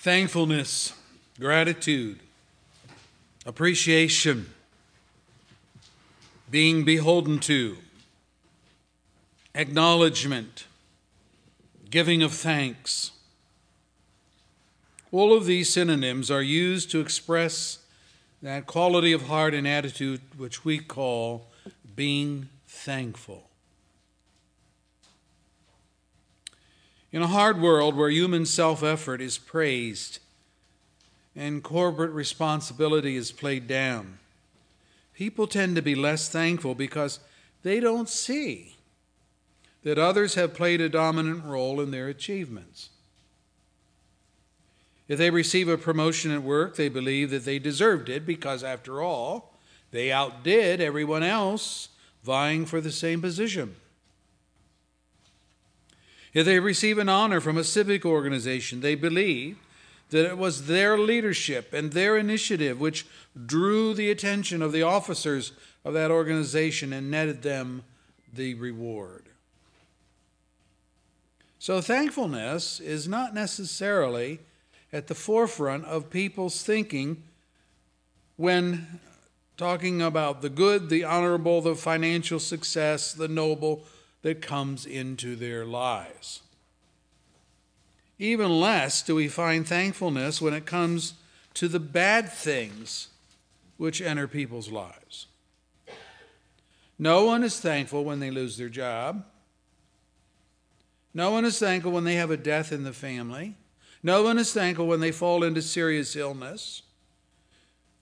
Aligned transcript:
thankfulness, 0.00 0.94
gratitude, 1.38 2.18
appreciation, 3.44 4.48
being 6.50 6.84
beholden 6.84 7.38
to, 7.38 7.76
acknowledgement, 9.54 10.64
giving 11.90 12.22
of 12.22 12.32
thanks. 12.32 13.10
All 15.12 15.36
of 15.36 15.44
these 15.44 15.70
synonyms 15.70 16.30
are 16.30 16.42
used 16.42 16.90
to 16.92 17.00
express 17.00 17.80
that 18.40 18.66
quality 18.66 19.12
of 19.12 19.26
heart 19.26 19.52
and 19.52 19.68
attitude 19.68 20.22
which 20.38 20.64
we 20.64 20.78
call 20.78 21.48
being 21.94 22.48
thankful. 22.66 23.49
In 27.12 27.22
a 27.22 27.26
hard 27.26 27.60
world 27.60 27.96
where 27.96 28.10
human 28.10 28.46
self 28.46 28.82
effort 28.82 29.20
is 29.20 29.36
praised 29.36 30.20
and 31.34 31.62
corporate 31.62 32.12
responsibility 32.12 33.16
is 33.16 33.32
played 33.32 33.66
down, 33.66 34.18
people 35.14 35.46
tend 35.46 35.76
to 35.76 35.82
be 35.82 35.94
less 35.94 36.28
thankful 36.28 36.74
because 36.74 37.18
they 37.62 37.80
don't 37.80 38.08
see 38.08 38.76
that 39.82 39.98
others 39.98 40.34
have 40.34 40.54
played 40.54 40.80
a 40.80 40.88
dominant 40.88 41.44
role 41.44 41.80
in 41.80 41.90
their 41.90 42.08
achievements. 42.08 42.90
If 45.08 45.18
they 45.18 45.30
receive 45.30 45.68
a 45.68 45.76
promotion 45.76 46.30
at 46.30 46.42
work, 46.44 46.76
they 46.76 46.88
believe 46.88 47.30
that 47.30 47.44
they 47.44 47.58
deserved 47.58 48.08
it 48.08 48.24
because, 48.24 48.62
after 48.62 49.02
all, 49.02 49.54
they 49.90 50.12
outdid 50.12 50.80
everyone 50.80 51.24
else 51.24 51.88
vying 52.22 52.64
for 52.64 52.80
the 52.80 52.92
same 52.92 53.20
position. 53.20 53.74
If 56.32 56.46
they 56.46 56.60
receive 56.60 56.98
an 56.98 57.08
honor 57.08 57.40
from 57.40 57.58
a 57.58 57.64
civic 57.64 58.04
organization, 58.04 58.80
they 58.80 58.94
believe 58.94 59.58
that 60.10 60.26
it 60.26 60.38
was 60.38 60.66
their 60.66 60.98
leadership 60.98 61.72
and 61.72 61.92
their 61.92 62.16
initiative 62.16 62.80
which 62.80 63.06
drew 63.46 63.94
the 63.94 64.10
attention 64.10 64.62
of 64.62 64.72
the 64.72 64.82
officers 64.82 65.52
of 65.84 65.94
that 65.94 66.10
organization 66.10 66.92
and 66.92 67.10
netted 67.10 67.42
them 67.42 67.82
the 68.32 68.54
reward. 68.54 69.26
So, 71.58 71.80
thankfulness 71.80 72.80
is 72.80 73.06
not 73.06 73.34
necessarily 73.34 74.40
at 74.92 75.06
the 75.06 75.14
forefront 75.14 75.84
of 75.84 76.10
people's 76.10 76.62
thinking 76.62 77.22
when 78.36 79.00
talking 79.56 80.00
about 80.00 80.40
the 80.40 80.48
good, 80.48 80.88
the 80.88 81.04
honorable, 81.04 81.60
the 81.60 81.74
financial 81.74 82.38
success, 82.38 83.12
the 83.12 83.28
noble, 83.28 83.84
that 84.22 84.42
comes 84.42 84.86
into 84.86 85.36
their 85.36 85.64
lives. 85.64 86.42
Even 88.18 88.60
less 88.60 89.02
do 89.02 89.14
we 89.14 89.28
find 89.28 89.66
thankfulness 89.66 90.42
when 90.42 90.52
it 90.52 90.66
comes 90.66 91.14
to 91.54 91.68
the 91.68 91.80
bad 91.80 92.30
things 92.30 93.08
which 93.76 94.02
enter 94.02 94.28
people's 94.28 94.70
lives. 94.70 95.26
No 96.98 97.24
one 97.24 97.42
is 97.42 97.58
thankful 97.58 98.04
when 98.04 98.20
they 98.20 98.30
lose 98.30 98.58
their 98.58 98.68
job. 98.68 99.24
No 101.14 101.30
one 101.30 101.46
is 101.46 101.58
thankful 101.58 101.92
when 101.92 102.04
they 102.04 102.16
have 102.16 102.30
a 102.30 102.36
death 102.36 102.72
in 102.72 102.84
the 102.84 102.92
family. 102.92 103.56
No 104.02 104.22
one 104.22 104.38
is 104.38 104.52
thankful 104.52 104.86
when 104.86 105.00
they 105.00 105.12
fall 105.12 105.42
into 105.42 105.62
serious 105.62 106.14
illness. 106.14 106.82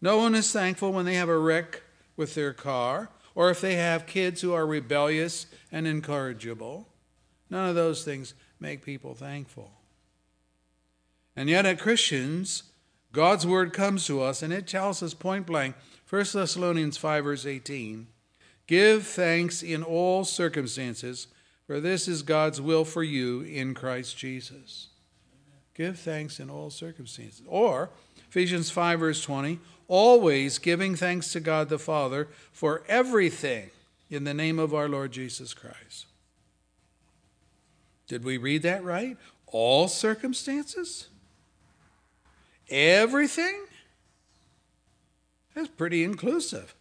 No 0.00 0.18
one 0.18 0.34
is 0.34 0.52
thankful 0.52 0.92
when 0.92 1.04
they 1.04 1.14
have 1.14 1.28
a 1.28 1.38
wreck 1.38 1.82
with 2.16 2.34
their 2.34 2.52
car 2.52 3.08
or 3.38 3.50
if 3.50 3.60
they 3.60 3.76
have 3.76 4.04
kids 4.04 4.40
who 4.40 4.52
are 4.52 4.66
rebellious 4.66 5.46
and 5.70 5.86
incorrigible. 5.86 6.88
None 7.48 7.68
of 7.68 7.76
those 7.76 8.02
things 8.04 8.34
make 8.58 8.84
people 8.84 9.14
thankful. 9.14 9.70
And 11.36 11.48
yet, 11.48 11.64
at 11.64 11.78
Christians, 11.78 12.64
God's 13.12 13.46
word 13.46 13.72
comes 13.72 14.04
to 14.08 14.20
us 14.20 14.42
and 14.42 14.52
it 14.52 14.66
tells 14.66 15.04
us 15.04 15.14
point 15.14 15.46
blank 15.46 15.76
1 16.10 16.24
Thessalonians 16.34 16.96
5, 16.96 17.22
verse 17.22 17.46
18 17.46 18.08
Give 18.66 19.06
thanks 19.06 19.62
in 19.62 19.84
all 19.84 20.24
circumstances, 20.24 21.28
for 21.64 21.78
this 21.78 22.08
is 22.08 22.22
God's 22.22 22.60
will 22.60 22.84
for 22.84 23.04
you 23.04 23.42
in 23.42 23.72
Christ 23.72 24.18
Jesus. 24.18 24.88
Give 25.74 25.96
thanks 25.96 26.40
in 26.40 26.50
all 26.50 26.70
circumstances. 26.70 27.42
Or, 27.46 27.90
Ephesians 28.28 28.72
5, 28.72 28.98
verse 28.98 29.22
20 29.22 29.60
always 29.88 30.58
giving 30.58 30.94
thanks 30.94 31.32
to 31.32 31.40
God 31.40 31.68
the 31.68 31.78
Father 31.78 32.28
for 32.52 32.82
everything 32.86 33.70
in 34.10 34.24
the 34.24 34.34
name 34.34 34.58
of 34.58 34.74
our 34.74 34.88
Lord 34.88 35.12
Jesus 35.12 35.54
Christ. 35.54 36.06
Did 38.06 38.24
we 38.24 38.36
read 38.36 38.62
that 38.62 38.84
right? 38.84 39.16
All 39.46 39.88
circumstances? 39.88 41.08
Everything? 42.70 43.64
That's 45.54 45.68
pretty 45.68 46.04
inclusive. 46.04 46.74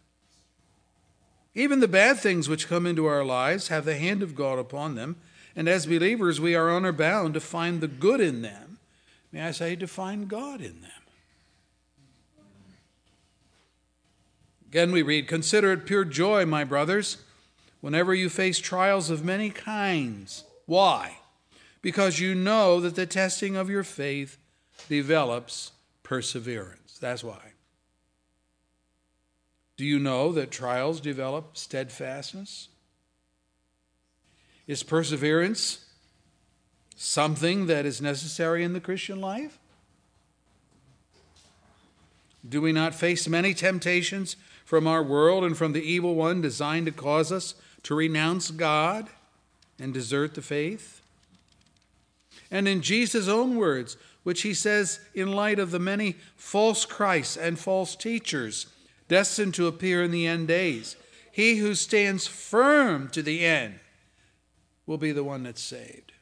Even 1.54 1.80
the 1.80 1.88
bad 1.88 2.18
things 2.18 2.48
which 2.48 2.68
come 2.68 2.86
into 2.86 3.06
our 3.06 3.24
lives 3.24 3.68
have 3.68 3.84
the 3.84 3.96
hand 3.96 4.22
of 4.22 4.36
God 4.36 4.58
upon 4.58 4.94
them, 4.94 5.16
and 5.56 5.68
as 5.68 5.86
believers, 5.86 6.40
we 6.40 6.54
are 6.54 6.70
honor 6.70 6.92
bound 6.92 7.34
to 7.34 7.40
find 7.40 7.80
the 7.80 7.88
good 7.88 8.20
in 8.20 8.42
them. 8.42 8.78
May 9.32 9.42
I 9.42 9.50
say, 9.50 9.74
to 9.76 9.88
find 9.88 10.28
God 10.28 10.60
in 10.60 10.80
them. 10.82 10.97
Again, 14.68 14.92
we 14.92 15.02
read, 15.02 15.28
Consider 15.28 15.72
it 15.72 15.86
pure 15.86 16.04
joy, 16.04 16.44
my 16.44 16.62
brothers, 16.62 17.18
whenever 17.80 18.14
you 18.14 18.28
face 18.28 18.58
trials 18.58 19.08
of 19.08 19.24
many 19.24 19.50
kinds. 19.50 20.44
Why? 20.66 21.18
Because 21.80 22.20
you 22.20 22.34
know 22.34 22.80
that 22.80 22.94
the 22.94 23.06
testing 23.06 23.56
of 23.56 23.70
your 23.70 23.84
faith 23.84 24.36
develops 24.88 25.72
perseverance. 26.02 26.98
That's 27.00 27.24
why. 27.24 27.52
Do 29.78 29.84
you 29.84 29.98
know 29.98 30.32
that 30.32 30.50
trials 30.50 31.00
develop 31.00 31.56
steadfastness? 31.56 32.68
Is 34.66 34.82
perseverance 34.82 35.86
something 36.96 37.66
that 37.66 37.86
is 37.86 38.02
necessary 38.02 38.64
in 38.64 38.74
the 38.74 38.80
Christian 38.80 39.20
life? 39.20 39.58
Do 42.46 42.60
we 42.60 42.72
not 42.72 42.94
face 42.94 43.28
many 43.28 43.54
temptations 43.54 44.36
from 44.68 44.86
our 44.86 45.02
world 45.02 45.44
and 45.44 45.56
from 45.56 45.72
the 45.72 45.80
evil 45.80 46.14
one 46.14 46.42
designed 46.42 46.84
to 46.84 46.92
cause 46.92 47.32
us 47.32 47.54
to 47.82 47.94
renounce 47.94 48.50
God 48.50 49.08
and 49.78 49.94
desert 49.94 50.34
the 50.34 50.42
faith? 50.42 51.00
And 52.50 52.68
in 52.68 52.82
Jesus' 52.82 53.28
own 53.28 53.56
words, 53.56 53.96
which 54.24 54.42
he 54.42 54.52
says 54.52 55.00
in 55.14 55.32
light 55.32 55.58
of 55.58 55.70
the 55.70 55.78
many 55.78 56.16
false 56.36 56.84
Christs 56.84 57.34
and 57.34 57.58
false 57.58 57.96
teachers 57.96 58.66
destined 59.08 59.54
to 59.54 59.68
appear 59.68 60.02
in 60.02 60.10
the 60.10 60.26
end 60.26 60.48
days, 60.48 60.96
he 61.32 61.56
who 61.56 61.74
stands 61.74 62.26
firm 62.26 63.08
to 63.08 63.22
the 63.22 63.46
end 63.46 63.80
will 64.84 64.98
be 64.98 65.12
the 65.12 65.24
one 65.24 65.44
that's 65.44 65.62
saved. 65.62 66.12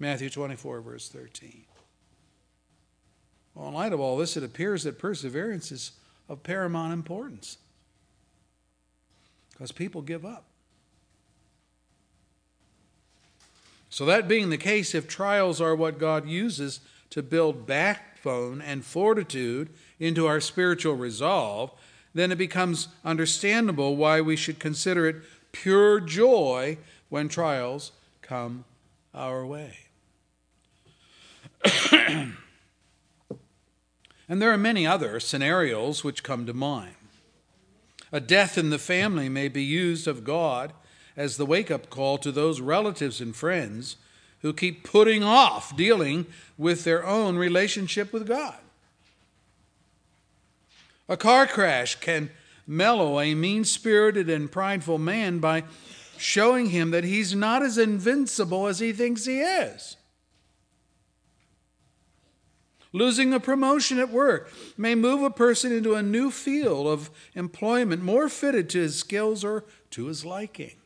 Matthew 0.00 0.30
24, 0.30 0.80
verse 0.80 1.08
13. 1.08 1.62
Well, 3.54 3.68
in 3.68 3.74
light 3.74 3.92
of 3.92 4.00
all 4.00 4.16
this, 4.16 4.36
it 4.36 4.42
appears 4.42 4.82
that 4.82 4.98
perseverance 4.98 5.70
is 5.70 5.92
of 6.28 6.42
paramount 6.42 6.92
importance 6.92 7.58
because 9.58 9.72
people 9.72 10.02
give 10.02 10.24
up. 10.24 10.44
So, 13.90 14.04
that 14.04 14.28
being 14.28 14.50
the 14.50 14.58
case, 14.58 14.94
if 14.94 15.08
trials 15.08 15.60
are 15.60 15.74
what 15.74 15.98
God 15.98 16.28
uses 16.28 16.80
to 17.10 17.22
build 17.22 17.66
backbone 17.66 18.60
and 18.60 18.84
fortitude 18.84 19.70
into 19.98 20.26
our 20.26 20.40
spiritual 20.40 20.94
resolve, 20.94 21.72
then 22.14 22.30
it 22.30 22.36
becomes 22.36 22.88
understandable 23.04 23.96
why 23.96 24.20
we 24.20 24.36
should 24.36 24.60
consider 24.60 25.08
it 25.08 25.16
pure 25.50 25.98
joy 25.98 26.78
when 27.08 27.28
trials 27.28 27.90
come 28.22 28.64
our 29.12 29.44
way. 29.44 29.74
and 31.90 32.36
there 34.28 34.52
are 34.52 34.58
many 34.58 34.86
other 34.86 35.18
scenarios 35.18 36.04
which 36.04 36.22
come 36.22 36.46
to 36.46 36.54
mind. 36.54 36.97
A 38.12 38.20
death 38.20 38.56
in 38.56 38.70
the 38.70 38.78
family 38.78 39.28
may 39.28 39.48
be 39.48 39.62
used 39.62 40.08
of 40.08 40.24
God 40.24 40.72
as 41.16 41.36
the 41.36 41.46
wake 41.46 41.70
up 41.70 41.90
call 41.90 42.18
to 42.18 42.32
those 42.32 42.60
relatives 42.60 43.20
and 43.20 43.34
friends 43.34 43.96
who 44.40 44.52
keep 44.52 44.84
putting 44.84 45.22
off 45.22 45.76
dealing 45.76 46.26
with 46.56 46.84
their 46.84 47.04
own 47.04 47.36
relationship 47.36 48.12
with 48.12 48.26
God. 48.26 48.56
A 51.08 51.16
car 51.16 51.46
crash 51.46 51.96
can 51.96 52.30
mellow 52.66 53.18
a 53.18 53.34
mean 53.34 53.64
spirited 53.64 54.28
and 54.28 54.52
prideful 54.52 54.98
man 54.98 55.38
by 55.38 55.64
showing 56.18 56.66
him 56.70 56.90
that 56.90 57.04
he's 57.04 57.34
not 57.34 57.62
as 57.62 57.78
invincible 57.78 58.66
as 58.66 58.78
he 58.78 58.92
thinks 58.92 59.24
he 59.24 59.40
is. 59.40 59.96
Losing 62.92 63.34
a 63.34 63.40
promotion 63.40 63.98
at 63.98 64.10
work 64.10 64.50
may 64.76 64.94
move 64.94 65.22
a 65.22 65.30
person 65.30 65.72
into 65.72 65.94
a 65.94 66.02
new 66.02 66.30
field 66.30 66.86
of 66.86 67.10
employment 67.34 68.02
more 68.02 68.28
fitted 68.28 68.70
to 68.70 68.80
his 68.80 68.96
skills 68.96 69.44
or 69.44 69.64
to 69.90 70.06
his 70.06 70.24
liking. 70.24 70.76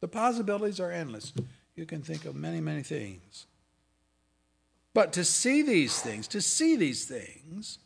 The 0.00 0.08
possibilities 0.08 0.80
are 0.80 0.90
endless. 0.90 1.32
You 1.76 1.86
can 1.86 2.02
think 2.02 2.24
of 2.24 2.34
many, 2.34 2.60
many 2.60 2.82
things. 2.82 3.46
But 4.94 5.12
to 5.12 5.24
see 5.24 5.62
these 5.62 6.00
things, 6.00 6.26
to 6.28 6.40
see 6.40 6.74
these 6.74 7.04
things, 7.04 7.78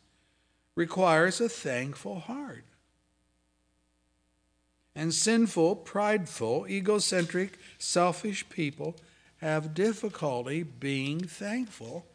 requires 0.75 1.41
a 1.41 1.49
thankful 1.49 2.21
heart. 2.21 2.63
And 4.95 5.13
sinful, 5.13 5.77
prideful, 5.77 6.67
egocentric, 6.67 7.57
selfish 7.77 8.47
people 8.49 8.95
have 9.37 9.73
difficulty 9.73 10.63
being 10.63 11.19
thankful 11.19 12.05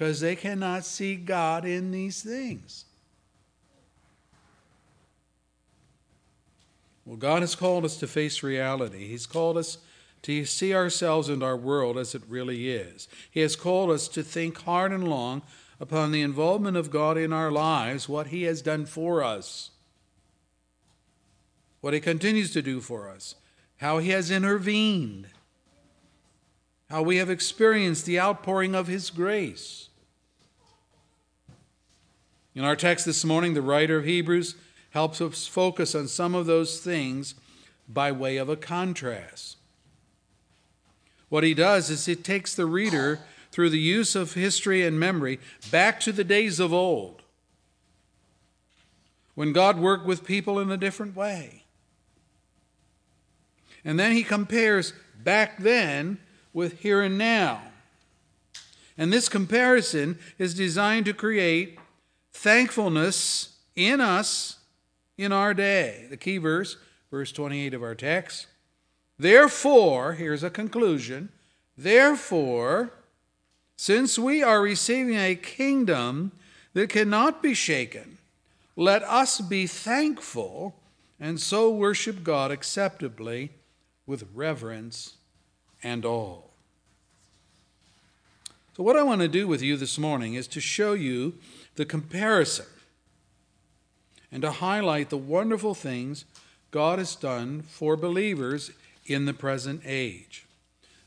because 0.00 0.20
they 0.20 0.34
cannot 0.34 0.82
see 0.82 1.14
God 1.14 1.66
in 1.66 1.90
these 1.90 2.22
things. 2.22 2.86
Well, 7.04 7.18
God 7.18 7.42
has 7.42 7.54
called 7.54 7.84
us 7.84 7.98
to 7.98 8.06
face 8.06 8.42
reality. 8.42 9.08
He's 9.08 9.26
called 9.26 9.58
us 9.58 9.76
to 10.22 10.46
see 10.46 10.74
ourselves 10.74 11.28
and 11.28 11.42
our 11.42 11.56
world 11.56 11.98
as 11.98 12.14
it 12.14 12.22
really 12.30 12.70
is. 12.70 13.08
He 13.30 13.40
has 13.40 13.56
called 13.56 13.90
us 13.90 14.08
to 14.08 14.22
think 14.22 14.62
hard 14.62 14.90
and 14.90 15.06
long 15.06 15.42
upon 15.78 16.12
the 16.12 16.22
involvement 16.22 16.78
of 16.78 16.90
God 16.90 17.18
in 17.18 17.30
our 17.30 17.50
lives, 17.50 18.08
what 18.08 18.28
He 18.28 18.44
has 18.44 18.62
done 18.62 18.86
for 18.86 19.22
us, 19.22 19.68
what 21.82 21.92
He 21.92 22.00
continues 22.00 22.54
to 22.54 22.62
do 22.62 22.80
for 22.80 23.10
us, 23.10 23.34
how 23.76 23.98
He 23.98 24.08
has 24.08 24.30
intervened, 24.30 25.26
how 26.88 27.02
we 27.02 27.18
have 27.18 27.28
experienced 27.28 28.06
the 28.06 28.18
outpouring 28.18 28.74
of 28.74 28.86
His 28.86 29.10
grace. 29.10 29.88
In 32.54 32.64
our 32.64 32.76
text 32.76 33.06
this 33.06 33.24
morning, 33.24 33.54
the 33.54 33.62
writer 33.62 33.96
of 33.96 34.04
Hebrews 34.04 34.56
helps 34.90 35.20
us 35.20 35.46
focus 35.46 35.94
on 35.94 36.08
some 36.08 36.34
of 36.34 36.46
those 36.46 36.80
things 36.80 37.34
by 37.88 38.10
way 38.10 38.36
of 38.38 38.48
a 38.48 38.56
contrast. 38.56 39.56
What 41.28 41.44
he 41.44 41.54
does 41.54 41.90
is 41.90 42.06
he 42.06 42.16
takes 42.16 42.54
the 42.54 42.66
reader 42.66 43.20
through 43.52 43.70
the 43.70 43.78
use 43.78 44.16
of 44.16 44.34
history 44.34 44.84
and 44.84 44.98
memory 44.98 45.38
back 45.70 46.00
to 46.00 46.12
the 46.12 46.24
days 46.24 46.58
of 46.58 46.72
old 46.72 47.22
when 49.34 49.52
God 49.52 49.78
worked 49.78 50.04
with 50.04 50.24
people 50.24 50.58
in 50.58 50.70
a 50.70 50.76
different 50.76 51.14
way. 51.14 51.64
And 53.84 53.98
then 53.98 54.12
he 54.12 54.24
compares 54.24 54.92
back 55.22 55.58
then 55.58 56.18
with 56.52 56.80
here 56.80 57.00
and 57.00 57.16
now. 57.16 57.62
And 58.98 59.12
this 59.12 59.28
comparison 59.28 60.18
is 60.36 60.52
designed 60.52 61.06
to 61.06 61.14
create 61.14 61.78
thankfulness 62.32 63.58
in 63.76 64.00
us 64.00 64.58
in 65.16 65.32
our 65.32 65.54
day. 65.54 66.06
The 66.10 66.16
key 66.16 66.38
verse, 66.38 66.76
verse 67.10 67.32
28 67.32 67.74
of 67.74 67.82
our 67.82 67.94
text. 67.94 68.46
Therefore, 69.18 70.14
here's 70.14 70.42
a 70.42 70.50
conclusion. 70.50 71.30
Therefore, 71.76 72.92
since 73.76 74.18
we 74.18 74.42
are 74.42 74.62
receiving 74.62 75.16
a 75.16 75.34
kingdom 75.34 76.32
that 76.74 76.88
cannot 76.90 77.42
be 77.42 77.54
shaken, 77.54 78.18
let 78.76 79.02
us 79.02 79.40
be 79.40 79.66
thankful 79.66 80.74
and 81.18 81.38
so 81.38 81.70
worship 81.70 82.22
God 82.24 82.50
acceptably 82.50 83.50
with 84.06 84.28
reverence 84.34 85.16
and 85.82 86.04
awe. 86.04 86.49
So, 88.76 88.84
what 88.84 88.96
I 88.96 89.02
want 89.02 89.20
to 89.20 89.28
do 89.28 89.48
with 89.48 89.62
you 89.62 89.76
this 89.76 89.98
morning 89.98 90.34
is 90.34 90.46
to 90.48 90.60
show 90.60 90.92
you 90.92 91.34
the 91.74 91.84
comparison 91.84 92.66
and 94.30 94.42
to 94.42 94.52
highlight 94.52 95.10
the 95.10 95.18
wonderful 95.18 95.74
things 95.74 96.24
God 96.70 97.00
has 97.00 97.16
done 97.16 97.62
for 97.62 97.96
believers 97.96 98.70
in 99.06 99.24
the 99.24 99.34
present 99.34 99.82
age. 99.84 100.46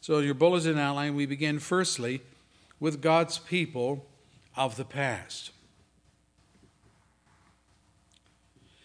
So, 0.01 0.19
your 0.19 0.33
bulletin 0.33 0.77
outline, 0.77 1.15
we 1.15 1.25
begin 1.25 1.60
firstly 1.60 2.21
with 2.81 3.01
God's 3.01 3.38
people 3.38 4.06
of 4.57 4.75
the 4.75 4.83
past. 4.83 5.51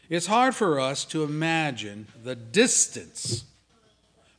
It's 0.08 0.28
hard 0.28 0.54
for 0.54 0.78
us 0.78 1.04
to 1.06 1.24
imagine 1.24 2.06
the 2.22 2.36
distance, 2.36 3.44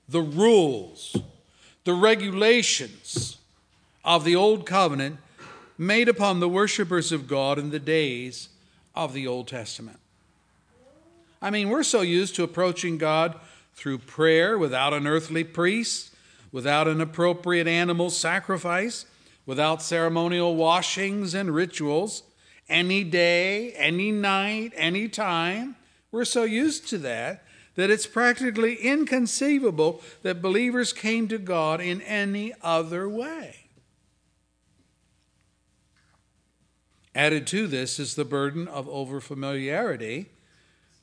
the 0.08 0.22
rules, 0.22 1.18
the 1.84 1.94
regulations 1.94 3.39
of 4.04 4.24
the 4.24 4.36
Old 4.36 4.66
Covenant 4.66 5.18
made 5.78 6.10
upon 6.10 6.40
the 6.40 6.50
worshippers 6.50 7.12
of 7.12 7.28
God 7.28 7.58
in 7.58 7.70
the 7.70 7.80
days 7.80 8.50
of 8.96 9.14
the 9.14 9.26
Old 9.28 9.48
Testament. 9.48 10.00
I 11.42 11.50
mean, 11.50 11.70
we're 11.70 11.84
so 11.84 12.02
used 12.02 12.36
to 12.36 12.44
approaching 12.44 12.98
God 12.98 13.40
through 13.74 14.00
prayer 14.00 14.58
without 14.58 14.94
an 14.94 15.08
earthly 15.08 15.44
priest, 15.44 16.14
without 16.52 16.88
an 16.88 17.00
appropriate 17.00 17.68
animal 17.68 18.10
sacrifice, 18.10 19.06
without 19.46 19.82
ceremonial 19.82 20.56
washings 20.56 21.34
and 21.34 21.56
rituals, 21.56 22.24
any 22.68 23.04
day, 23.04 23.72
any 23.74 24.12
night, 24.12 24.74
any 24.76 25.08
time. 25.08 25.76
We're 26.12 26.26
so 26.26 26.44
used 26.44 26.90
to 26.90 26.98
that 27.00 27.44
that 27.76 27.90
it's 27.90 28.06
practically 28.06 28.76
inconceivable 28.76 30.02
that 30.22 30.42
believers 30.42 30.92
came 30.92 31.30
to 31.30 31.38
God 31.38 31.80
in 31.80 32.02
any 32.02 32.54
other 32.62 33.08
way. 33.08 33.59
Added 37.20 37.48
to 37.48 37.68
this 37.68 38.00
is 38.00 38.16
the 38.16 38.24
burden 38.24 38.70
of 38.70 38.88
overfamiliarity, 38.88 40.28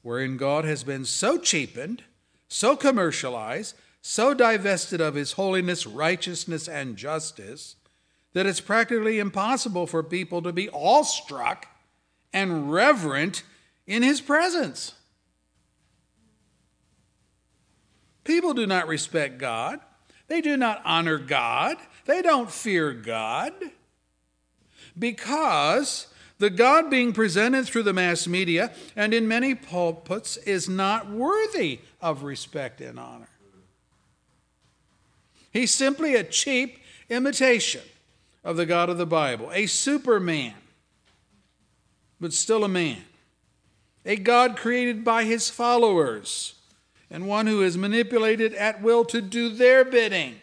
wherein 0.01 0.39
God 0.39 0.65
has 0.65 0.83
been 0.83 1.05
so 1.05 1.37
cheapened, 1.37 2.05
so 2.49 2.75
commercialized, 2.75 3.77
so 4.01 4.33
divested 4.33 4.99
of 4.99 5.15
his 5.15 5.33
holiness, 5.33 5.87
righteousness, 5.87 6.69
and 6.69 6.97
justice 6.97 7.77
that 8.33 8.47
it's 8.47 8.63
practically 8.63 9.19
impossible 9.19 9.87
for 9.87 10.03
people 10.03 10.41
to 10.41 10.55
be 10.55 10.71
awestruck 10.71 11.67
and 12.33 12.73
reverent 12.73 13.43
in 13.87 14.03
his 14.03 14.23
presence. 14.23 14.95
People 18.25 18.55
do 18.55 18.67
not 18.67 18.89
respect 18.89 19.37
God. 19.37 19.81
They 20.29 20.41
do 20.41 20.57
not 20.57 20.81
honor 20.83 21.19
God. 21.19 21.77
They 22.07 22.23
don't 22.23 22.51
fear 22.51 22.95
God 22.95 23.53
because 24.99 26.07
the 26.39 26.51
God 26.51 26.91
being 26.91 27.13
presented 27.13 27.67
through 27.67 27.85
the 27.85 27.93
mass 27.93 28.27
media 28.27 28.73
and 28.95 29.15
in 29.15 29.27
many 29.27 29.55
pulpits 29.55 30.37
is 30.39 30.69
not 30.69 31.11
worthy 31.11 31.81
of 32.01 32.23
respect 32.23 32.81
and 32.81 32.99
honor. 32.99 33.29
He's 35.53 35.71
simply 35.71 36.15
a 36.15 36.25
cheap 36.25 36.79
imitation 37.09 37.83
of 38.45 38.57
the 38.57 38.67
God 38.67 38.91
of 38.91 38.99
the 38.99 39.07
Bible, 39.07 39.51
a 39.53 39.67
superman, 39.67 40.55
but 42.21 42.33
still 42.33 42.63
a 42.65 42.69
man, 42.69 43.03
a 44.05 44.17
God 44.17 44.57
created 44.57 45.05
by 45.05 45.25
his 45.25 45.49
followers, 45.49 46.55
and 47.11 47.27
one 47.27 47.47
who 47.47 47.63
is 47.63 47.79
manipulated 47.79 48.53
at 48.55 48.83
will 48.83 49.05
to 49.07 49.23
do 49.23 49.49
their 49.49 49.85
bidding. 49.85 50.37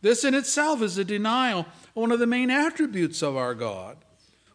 This 0.00 0.24
in 0.24 0.34
itself 0.34 0.82
is 0.82 0.98
a 0.98 1.04
denial 1.04 1.66
one 1.94 2.12
of 2.12 2.18
the 2.18 2.26
main 2.26 2.50
attributes 2.50 3.22
of 3.22 3.36
our 3.36 3.54
God, 3.54 3.98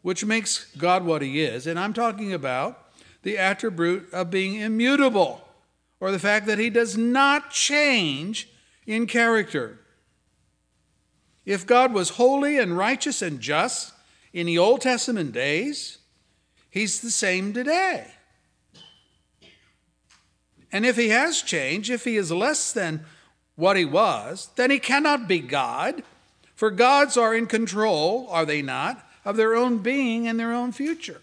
which 0.01 0.25
makes 0.25 0.65
God 0.77 1.05
what 1.05 1.21
he 1.21 1.41
is. 1.41 1.67
And 1.67 1.79
I'm 1.79 1.93
talking 1.93 2.33
about 2.33 2.83
the 3.23 3.37
attribute 3.37 4.11
of 4.13 4.31
being 4.31 4.55
immutable, 4.55 5.47
or 5.99 6.11
the 6.11 6.19
fact 6.19 6.45
that 6.45 6.59
he 6.59 6.69
does 6.69 6.97
not 6.97 7.51
change 7.51 8.49
in 8.85 9.07
character. 9.07 9.79
If 11.45 11.65
God 11.65 11.93
was 11.93 12.11
holy 12.11 12.57
and 12.57 12.77
righteous 12.77 13.21
and 13.21 13.39
just 13.39 13.93
in 14.33 14.45
the 14.45 14.57
Old 14.57 14.81
Testament 14.81 15.31
days, 15.31 15.97
he's 16.69 17.01
the 17.01 17.09
same 17.09 17.53
today. 17.53 18.07
And 20.71 20.85
if 20.85 20.97
he 20.97 21.09
has 21.09 21.41
changed, 21.41 21.89
if 21.89 22.03
he 22.03 22.17
is 22.17 22.31
less 22.31 22.71
than 22.71 23.05
what 23.55 23.77
he 23.77 23.85
was, 23.85 24.49
then 24.55 24.69
he 24.69 24.79
cannot 24.79 25.27
be 25.27 25.39
God 25.39 26.03
for 26.57 26.71
gods 26.71 27.15
are 27.17 27.35
in 27.35 27.45
control, 27.45 28.27
are 28.31 28.43
they 28.43 28.63
not, 28.63 29.07
of 29.23 29.37
their 29.37 29.55
own 29.55 29.77
being 29.77 30.27
and 30.27 30.39
their 30.39 30.51
own 30.51 30.71
future. 30.71 31.21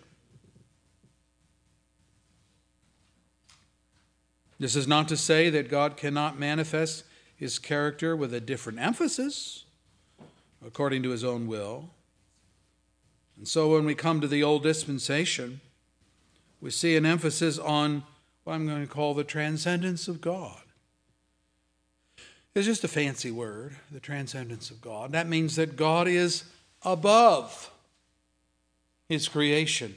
This 4.60 4.76
is 4.76 4.86
not 4.86 5.08
to 5.08 5.16
say 5.16 5.50
that 5.50 5.68
God 5.68 5.96
cannot 5.96 6.38
manifest 6.38 7.02
his 7.34 7.58
character 7.58 8.14
with 8.14 8.32
a 8.32 8.40
different 8.40 8.78
emphasis 8.78 9.64
according 10.64 11.02
to 11.02 11.10
his 11.10 11.24
own 11.24 11.48
will. 11.48 11.90
And 13.36 13.48
so 13.48 13.72
when 13.72 13.84
we 13.84 13.96
come 13.96 14.20
to 14.20 14.28
the 14.28 14.44
old 14.44 14.62
dispensation, 14.62 15.60
we 16.60 16.70
see 16.70 16.96
an 16.96 17.04
emphasis 17.04 17.58
on 17.58 18.04
what 18.44 18.54
I'm 18.54 18.68
going 18.68 18.86
to 18.86 18.86
call 18.86 19.14
the 19.14 19.24
transcendence 19.24 20.06
of 20.06 20.20
God. 20.20 20.63
It's 22.54 22.66
just 22.66 22.84
a 22.84 22.88
fancy 22.88 23.32
word, 23.32 23.76
the 23.90 23.98
transcendence 24.00 24.70
of 24.70 24.80
God. 24.80 25.12
That 25.12 25.28
means 25.28 25.56
that 25.56 25.76
God 25.76 26.06
is 26.06 26.44
above 26.82 27.70
his 29.08 29.28
creation, 29.28 29.94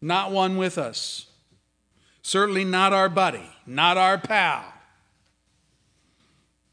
not 0.00 0.32
one 0.32 0.56
with 0.56 0.76
us, 0.76 1.26
certainly 2.22 2.64
not 2.64 2.92
our 2.92 3.08
buddy, 3.08 3.48
not 3.66 3.96
our 3.96 4.18
pal. 4.18 4.64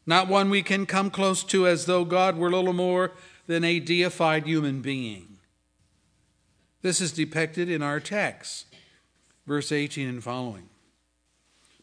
not 0.06 0.28
one 0.28 0.50
we 0.50 0.64
can 0.64 0.86
come 0.86 1.10
close 1.10 1.44
to 1.44 1.68
as 1.68 1.86
though 1.86 2.04
God 2.04 2.38
were 2.38 2.52
little 2.52 2.74
more 2.74 3.12
than 3.48 3.64
a 3.64 3.80
deified 3.80 4.46
human 4.46 4.82
being. 4.82 5.38
This 6.82 7.00
is 7.00 7.12
depicted 7.12 7.70
in 7.70 7.82
our 7.82 8.00
text, 8.00 8.66
verse 9.46 9.72
18 9.72 10.10
and 10.10 10.24
following. 10.24 10.71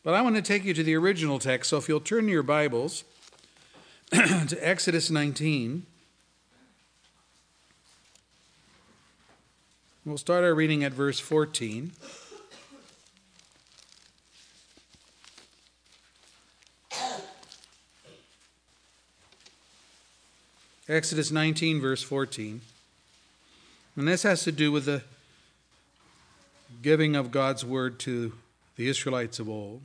But 0.04 0.14
I 0.14 0.22
want 0.22 0.36
to 0.36 0.42
take 0.42 0.64
you 0.64 0.72
to 0.74 0.82
the 0.82 0.94
original 0.94 1.38
text, 1.38 1.70
so 1.70 1.76
if 1.76 1.88
you'll 1.88 2.00
turn 2.00 2.26
to 2.26 2.30
your 2.30 2.42
Bibles 2.42 3.04
to 4.12 4.58
Exodus 4.60 5.10
19. 5.10 5.84
We'll 10.04 10.16
start 10.16 10.44
our 10.44 10.54
reading 10.54 10.84
at 10.84 10.92
verse 10.92 11.18
14. 11.18 11.92
Exodus 20.88 21.30
19, 21.30 21.80
verse 21.82 22.02
14. 22.02 22.62
And 23.96 24.08
this 24.08 24.22
has 24.22 24.44
to 24.44 24.52
do 24.52 24.72
with 24.72 24.86
the 24.86 25.02
giving 26.80 27.14
of 27.14 27.30
God's 27.30 27.64
word 27.64 27.98
to 28.00 28.32
the 28.78 28.88
Israelites 28.88 29.40
of 29.40 29.49
old. 29.49 29.82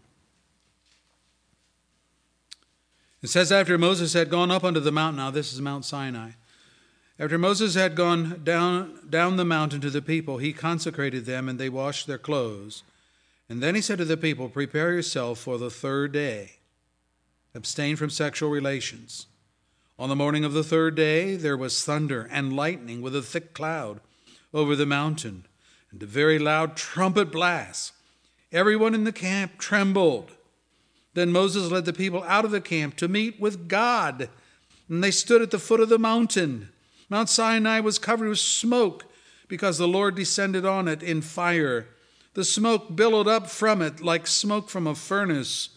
It 3.24 3.30
says, 3.30 3.52
After 3.52 3.78
Moses 3.78 4.14
had 4.14 4.30
gone 4.30 4.52
up 4.52 4.64
unto 4.64 4.80
the 4.80 4.92
mountain, 4.92 5.18
now 5.18 5.32
this 5.32 5.52
is 5.52 5.60
Mount 5.60 5.84
Sinai. 5.84 6.32
After 7.18 7.40
Moses 7.40 7.74
had 7.74 7.96
gone 7.96 8.42
down, 8.44 9.00
down 9.10 9.38
the 9.38 9.46
mountain 9.46 9.82
to 9.82 9.90
the 9.90 10.02
people, 10.02 10.38
he 10.38 10.54
consecrated 10.54 11.26
them, 11.26 11.50
and 11.50 11.60
they 11.60 11.70
washed 11.70 12.06
their 12.06 12.20
clothes. 12.20 12.84
And 13.50 13.64
then 13.64 13.74
he 13.74 13.82
said 13.82 13.98
to 13.98 14.06
the 14.06 14.16
people, 14.16 14.48
Prepare 14.48 14.94
yourself 14.94 15.40
for 15.40 15.58
the 15.58 15.72
third 15.72 16.12
day. 16.12 16.58
Abstain 17.56 17.96
from 17.96 18.12
sexual 18.12 18.52
relations. 18.52 19.26
On 19.98 20.08
the 20.08 20.16
morning 20.16 20.46
of 20.46 20.54
the 20.54 20.64
third 20.64 20.94
day, 20.94 21.36
there 21.36 21.58
was 21.58 21.84
thunder 21.84 22.30
and 22.32 22.56
lightning 22.56 23.02
with 23.02 23.16
a 23.16 23.24
thick 23.24 23.56
cloud 23.56 24.02
over 24.54 24.76
the 24.76 24.86
mountain, 24.86 25.46
and 25.92 26.04
a 26.04 26.06
very 26.06 26.38
loud 26.38 26.76
trumpet 26.76 27.32
blast. 27.32 27.94
Everyone 28.54 28.94
in 28.94 29.04
the 29.04 29.12
camp 29.12 29.58
trembled. 29.58 30.32
Then 31.16 31.32
Moses 31.32 31.72
led 31.72 31.86
the 31.86 31.94
people 31.94 32.24
out 32.24 32.46
of 32.46 32.52
the 32.52 32.62
camp 32.62 32.96
to 32.98 33.08
meet 33.08 33.40
with 33.40 33.68
God, 33.68 34.30
and 34.88 35.04
they 35.04 35.12
stood 35.12 35.42
at 35.42 35.50
the 35.50 35.60
foot 35.60 35.80
of 35.80 35.90
the 35.90 35.98
mountain. 35.98 36.70
Mount 37.10 37.30
Sinai 37.30 37.80
was 37.80 37.98
covered 37.98 38.30
with 38.30 38.40
smoke 38.40 39.06
because 39.48 39.80
the 39.80 39.88
Lord 39.88 40.16
descended 40.16 40.66
on 40.66 40.88
it 40.88 41.02
in 41.02 41.22
fire. 41.22 41.88
The 42.36 42.46
smoke 42.46 42.96
billowed 42.96 43.28
up 43.28 43.50
from 43.50 43.82
it 43.82 44.02
like 44.02 44.28
smoke 44.28 44.70
from 44.70 44.88
a 44.88 44.96
furnace. 44.96 45.70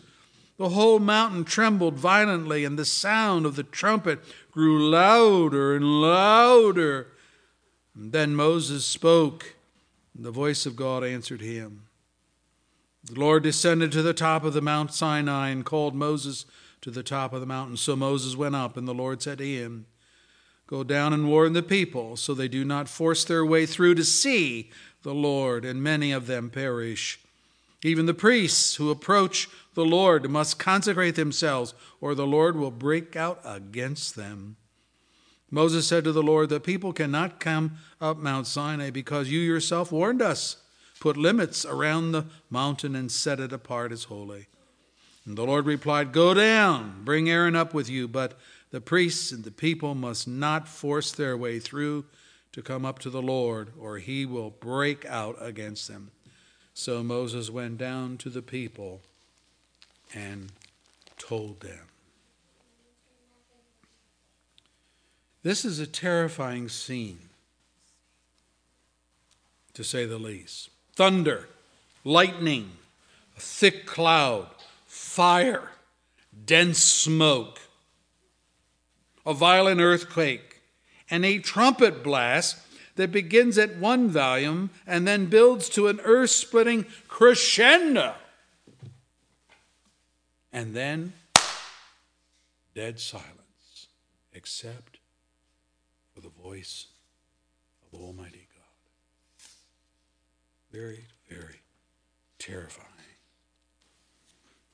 The 0.59 0.71
whole 0.71 0.99
mountain 0.99 1.45
trembled 1.45 1.95
violently, 1.95 2.65
and 2.65 2.79
the 2.79 2.85
sound 2.85 3.45
of 3.45 3.57
the 3.57 3.63
trumpet 3.63 4.21
grew 4.51 4.89
louder 4.89 5.75
and 5.77 6.01
louder. 6.01 7.09
And 7.95 8.13
then 8.13 8.35
Moses 8.35 8.87
spoke, 8.87 9.57
and 10.15 10.25
the 10.25 10.31
voice 10.31 10.65
of 10.65 10.77
God 10.77 11.05
answered 11.05 11.43
him. 11.43 11.86
The 13.07 13.21
Lord 13.21 13.45
descended 13.45 13.93
to 13.93 14.03
the 14.03 14.15
top 14.15 14.45
of 14.45 14.53
the 14.53 14.61
Mount 14.61 14.93
Sinai 14.93 15.51
and 15.51 15.65
called 15.65 15.95
Moses 15.95 16.45
to 16.81 16.91
the 16.91 17.05
top 17.05 17.33
of 17.33 17.41
the 17.41 17.47
mountain. 17.47 17.77
So 17.77 17.95
Moses 17.95 18.37
went 18.37 18.57
up, 18.57 18.77
and 18.77 18.87
the 18.87 18.95
Lord 18.95 19.23
said 19.23 19.39
to 19.39 19.47
him, 19.47 19.87
Go 20.67 20.83
down 20.83 21.13
and 21.13 21.29
warn 21.29 21.53
the 21.53 21.63
people, 21.63 22.17
so 22.17 22.35
they 22.35 22.49
do 22.49 22.65
not 22.65 22.89
force 22.89 23.25
their 23.25 23.47
way 23.47 23.65
through 23.67 23.95
to 23.95 24.05
see 24.05 24.71
the 25.03 25.15
Lord, 25.15 25.65
and 25.65 25.81
many 25.81 26.11
of 26.11 26.27
them 26.27 26.51
perish. 26.51 27.21
Even 27.85 28.07
the 28.07 28.15
priests 28.15 28.75
who 28.75 28.91
approach 28.91 29.49
the 29.75 29.85
Lord 29.85 30.29
must 30.29 30.59
consecrate 30.59 31.15
themselves, 31.15 31.75
or 32.01 32.17
the 32.17 32.27
Lord 32.27 32.57
will 32.57 32.73
break 32.73 33.15
out 33.15 33.41
against 33.45 34.17
them. 34.17 34.57
Moses 35.49 35.87
said 35.87 36.03
to 36.03 36.13
the 36.13 36.23
Lord, 36.23 36.49
The 36.49 36.59
people 36.59 36.93
cannot 36.93 37.39
come 37.39 37.79
up 38.01 38.17
Mount 38.17 38.49
Sinai 38.49 38.91
because 38.91 39.31
you 39.31 39.39
yourself 39.39 39.93
warned 39.93 40.21
us. 40.21 40.57
Put 41.01 41.17
limits 41.17 41.65
around 41.65 42.13
the 42.13 42.27
mountain 42.51 42.97
and 42.97 43.11
set 43.13 43.41
it 43.41 43.53
apart 43.53 43.93
as 43.93 44.05
holy. 44.05 44.47
And 45.27 45.37
the 45.37 45.45
Lord 45.45 45.67
replied, 45.67 46.13
Go 46.13 46.35
down, 46.35 47.03
bring 47.05 47.29
Aaron 47.29 47.57
up 47.57 47.75
with 47.75 47.89
you, 47.89 48.09
but 48.09 48.39
the 48.71 48.81
priests 48.81 49.33
and 49.33 49.45
the 49.45 49.51
people 49.51 49.95
must 49.95 50.27
not 50.27 50.69
force 50.69 51.13
their 51.13 51.37
way 51.37 51.59
through 51.59 52.05
to 52.53 52.63
come 52.63 52.85
up 52.85 52.99
to 53.01 53.11
the 53.11 53.23
Lord, 53.23 53.71
or 53.79 53.99
he 53.99 54.25
will 54.25 54.51
break 54.51 55.05
out 55.05 55.37
against 55.41 55.89
them. 55.89 56.11
So 56.73 57.03
Moses 57.03 57.51
went 57.51 57.79
down 57.79 58.17
to 58.19 58.31
the 58.31 58.43
people 58.43 59.01
and 60.15 60.53
told 61.19 61.61
them. 61.61 61.87
This 65.43 65.65
is 65.65 65.79
a 65.79 65.87
terrifying 65.87 66.69
scene, 66.69 67.29
to 69.75 69.85
say 69.85 70.05
the 70.05 70.19
least. 70.19 70.71
Thunder, 70.97 71.47
lightning, 72.05 72.73
a 73.37 73.41
thick 73.41 73.85
cloud, 73.85 74.49
fire, 74.87 75.71
dense 76.47 76.83
smoke, 76.83 77.61
a 79.27 79.35
violent 79.35 79.81
earthquake, 79.81 80.63
and 81.11 81.25
a 81.25 81.39
trumpet 81.39 82.03
blast 82.03 82.59
that 82.97 83.13
begins 83.13 83.59
at 83.59 83.77
one 83.77 84.09
volume 84.09 84.71
and 84.87 85.07
then 85.07 85.27
builds 85.27 85.69
to 85.69 85.89
an 85.89 86.01
earth 86.03 86.31
splitting 86.31 86.87
crescendo. 87.09 88.15
And 90.51 90.75
then 90.75 91.13
dead 92.75 92.99
silence, 92.99 93.89
except 94.33 94.99
for 96.15 96.23
the 96.23 96.31
voice 96.31 96.87
of 97.93 98.01
Almighty 98.01 98.39
God. 98.39 98.46
Very, 100.77 101.07
very 101.31 101.63
terrifying. 102.39 102.87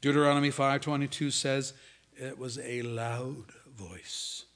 Deuteronomy 0.01 0.51
5:22 0.51 1.31
says 1.31 1.75
it 2.17 2.39
was 2.39 2.59
a 2.59 2.83
loud 2.83 3.53
voice. 3.69 4.47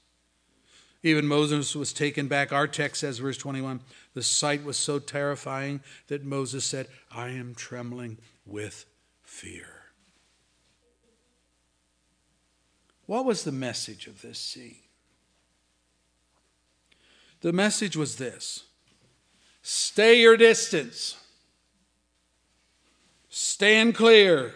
Even 1.03 1.25
Moses 1.25 1.73
was 1.73 1.93
taken 1.93 2.27
back. 2.27 2.51
Our 2.51 2.67
text 2.67 2.99
says, 2.99 3.19
verse 3.19 3.37
21, 3.37 3.79
the 4.13 4.23
sight 4.23 4.65
was 4.65 4.75
so 4.75 4.99
terrifying 4.99 5.79
that 6.07 6.25
Moses 6.25 6.65
said, 6.65 6.89
I 7.09 7.29
am 7.29 7.55
trembling 7.55 8.17
with 8.45 8.85
fear. 9.23 9.83
What 13.05 13.23
was 13.23 13.45
the 13.45 13.53
message 13.53 14.07
of 14.07 14.21
this 14.21 14.37
scene? 14.37 14.81
The 17.39 17.53
message 17.53 17.95
was 17.95 18.17
this 18.17 18.65
stay 19.61 20.19
your 20.19 20.35
distance, 20.35 21.15
stand 23.37 23.93
clear. 23.93 24.53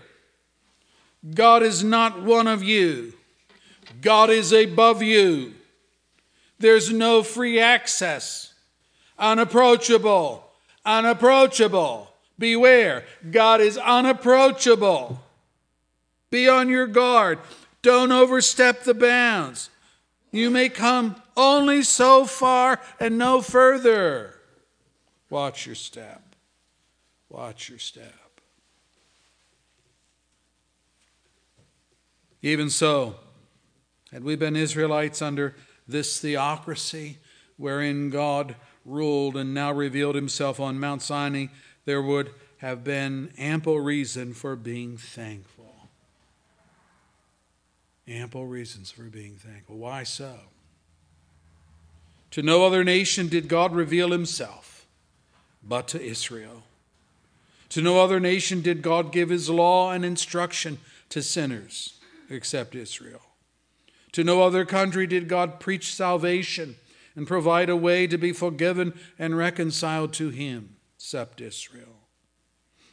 God 1.35 1.61
is 1.61 1.83
not 1.83 2.23
one 2.23 2.47
of 2.47 2.63
you. 2.63 3.13
God 4.01 4.31
is 4.31 4.51
above 4.51 5.03
you. 5.03 5.53
There's 6.57 6.91
no 6.91 7.21
free 7.21 7.59
access. 7.59 8.53
Unapproachable. 9.19 10.43
Unapproachable. 10.83 12.11
Beware. 12.39 13.05
God 13.29 13.61
is 13.61 13.77
unapproachable. 13.77 15.21
Be 16.31 16.49
on 16.49 16.67
your 16.67 16.87
guard. 16.87 17.37
Don't 17.83 18.11
overstep 18.11 18.83
the 18.83 18.95
bounds. 18.95 19.69
You 20.31 20.49
may 20.49 20.69
come 20.69 21.21
only 21.37 21.83
so 21.83 22.25
far 22.25 22.79
and 22.99 23.17
no 23.17 23.41
further. 23.41 24.39
Watch 25.29 25.67
your 25.67 25.75
step. 25.75 26.35
Watch 27.29 27.69
your 27.69 27.79
step. 27.79 28.20
Even 32.41 32.69
so, 32.69 33.15
had 34.11 34.23
we 34.23 34.35
been 34.35 34.55
Israelites 34.55 35.21
under 35.21 35.55
this 35.87 36.19
theocracy 36.19 37.17
wherein 37.57 38.09
God 38.09 38.55
ruled 38.85 39.37
and 39.37 39.53
now 39.53 39.71
revealed 39.71 40.15
himself 40.15 40.59
on 40.59 40.79
Mount 40.79 41.01
Sinai, 41.01 41.47
there 41.85 42.01
would 42.01 42.31
have 42.57 42.83
been 42.83 43.31
ample 43.37 43.79
reason 43.79 44.33
for 44.33 44.55
being 44.55 44.97
thankful. 44.97 45.89
Ample 48.07 48.47
reasons 48.47 48.89
for 48.91 49.03
being 49.03 49.35
thankful. 49.35 49.77
Why 49.77 50.03
so? 50.03 50.35
To 52.31 52.41
no 52.41 52.65
other 52.65 52.83
nation 52.83 53.27
did 53.27 53.47
God 53.47 53.73
reveal 53.75 54.11
himself 54.11 54.87
but 55.63 55.87
to 55.89 56.01
Israel. 56.01 56.63
To 57.69 57.81
no 57.81 58.01
other 58.01 58.19
nation 58.19 58.61
did 58.61 58.81
God 58.81 59.11
give 59.11 59.29
his 59.29 59.49
law 59.49 59.91
and 59.91 60.03
instruction 60.03 60.79
to 61.09 61.21
sinners 61.21 62.00
except 62.31 62.75
Israel. 62.75 63.21
To 64.13 64.23
no 64.23 64.41
other 64.41 64.65
country 64.65 65.07
did 65.07 65.27
God 65.27 65.59
preach 65.59 65.93
salvation 65.93 66.75
and 67.15 67.27
provide 67.27 67.69
a 67.69 67.75
way 67.75 68.07
to 68.07 68.17
be 68.17 68.33
forgiven 68.33 68.93
and 69.17 69.37
reconciled 69.37 70.13
to 70.13 70.29
Him, 70.29 70.75
except 70.97 71.41
Israel. 71.41 72.07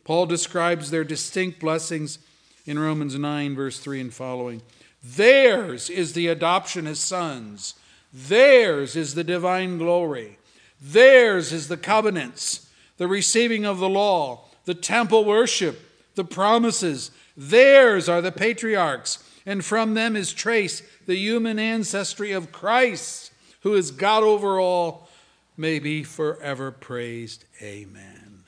Paul 0.05 0.27
describes 0.27 0.91
their 0.91 1.05
distinct 1.05 1.61
blessings 1.61 2.19
in 2.67 2.79
Romans 2.79 3.19
9, 3.19 3.55
verse 3.55 3.79
3 3.79 4.01
and 4.01 4.15
following. 4.15 4.63
Theirs 5.03 5.91
is 5.91 6.13
the 6.13 6.29
adoption 6.29 6.87
as 6.87 6.99
sons. 6.99 7.75
Theirs 8.13 8.97
is 8.97 9.15
the 9.15 9.25
divine 9.25 9.79
glory. 9.79 10.39
Theirs 10.81 11.53
is 11.53 11.69
the 11.69 11.77
covenants, 11.77 12.71
the 12.97 13.09
receiving 13.09 13.65
of 13.65 13.79
the 13.79 13.89
law, 13.89 14.45
the 14.65 14.75
temple 14.75 15.25
worship, 15.25 15.81
the 16.15 16.25
promises. 16.25 17.11
Theirs 17.37 18.09
are 18.09 18.21
the 18.21 18.33
patriarchs, 18.33 19.23
and 19.49 19.65
from 19.65 19.95
them 19.95 20.15
is 20.15 20.35
traced 20.35 20.85
the 21.07 21.17
human 21.17 21.59
ancestry 21.59 22.33
of 22.33 22.53
Christ, 22.53 23.33
who 23.63 23.73
is 23.73 23.91
God 23.91 24.23
over 24.23 24.61
all, 24.61 25.09
may 25.57 25.79
be 25.79 26.05
forever 26.05 26.71
praised. 26.71 27.47
Amen. 27.63 28.45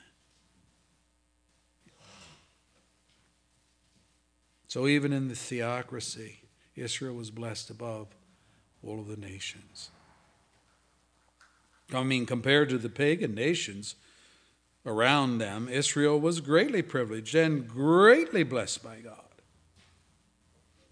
So, 4.69 4.87
even 4.87 5.11
in 5.15 5.29
the 5.29 5.35
theocracy, 5.35 6.41
Israel 6.77 7.15
was 7.15 7.31
blessed 7.31 7.71
above 7.71 8.09
all 8.83 9.01
of 9.01 9.09
the 9.09 9.17
nations. 9.17 9.89
I 11.95 12.03
mean, 12.03 12.27
compared 12.27 12.69
to 12.69 12.79
the 12.79 12.91
pagan 12.91 13.35
nations 13.35 13.95
around 14.85 15.39
them, 15.39 15.67
Israel 15.67 16.21
was 16.21 16.43
greatly 16.43 16.83
privileged 16.83 17.35
and 17.35 17.67
greatly 17.67 18.43
blessed 18.43 18.85
by 18.85 18.97
God. 18.97 19.20